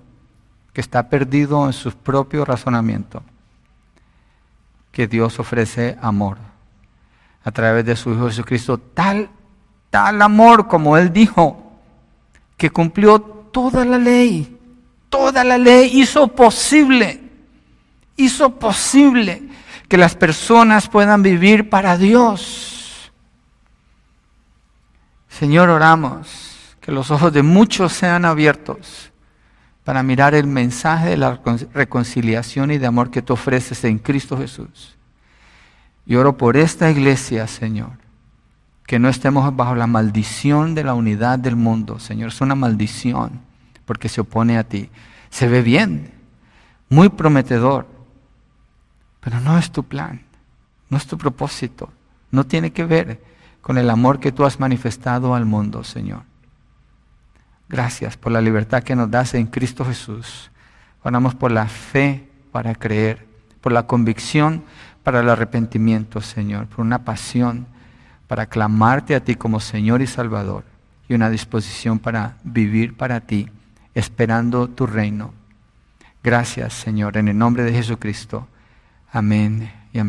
[0.74, 3.22] que está perdido en su propio razonamiento,
[4.96, 6.38] que Dios ofrece amor
[7.44, 9.30] a través de su Hijo Jesucristo, tal,
[9.90, 11.74] tal amor como Él dijo,
[12.56, 14.58] que cumplió toda la ley,
[15.10, 17.22] toda la ley hizo posible,
[18.16, 19.44] hizo posible
[19.90, 23.12] que las personas puedan vivir para Dios.
[25.28, 29.12] Señor, oramos que los ojos de muchos sean abiertos
[29.86, 31.40] para mirar el mensaje de la
[31.74, 34.98] reconciliación y de amor que tú ofreces en Cristo Jesús.
[36.08, 37.92] Y oro por esta iglesia, Señor,
[38.88, 42.30] que no estemos bajo la maldición de la unidad del mundo, Señor.
[42.30, 43.40] Es una maldición
[43.86, 44.90] porque se opone a ti.
[45.30, 46.12] Se ve bien,
[46.90, 47.88] muy prometedor,
[49.22, 50.22] pero no es tu plan,
[50.90, 51.92] no es tu propósito,
[52.32, 53.22] no tiene que ver
[53.62, 56.24] con el amor que tú has manifestado al mundo, Señor.
[57.68, 60.52] Gracias por la libertad que nos das en Cristo Jesús.
[61.04, 63.26] Oramos por la fe para creer,
[63.62, 64.64] por la convicción
[65.04, 67.68] para el arrepentimiento, Señor, por una pasión
[68.28, 70.64] para clamarte a ti como Señor y Salvador
[71.08, 73.48] y una disposición para vivir para ti,
[73.94, 75.34] esperando tu reino.
[76.24, 78.48] Gracias, Señor, en el nombre de Jesucristo.
[79.12, 79.85] Amén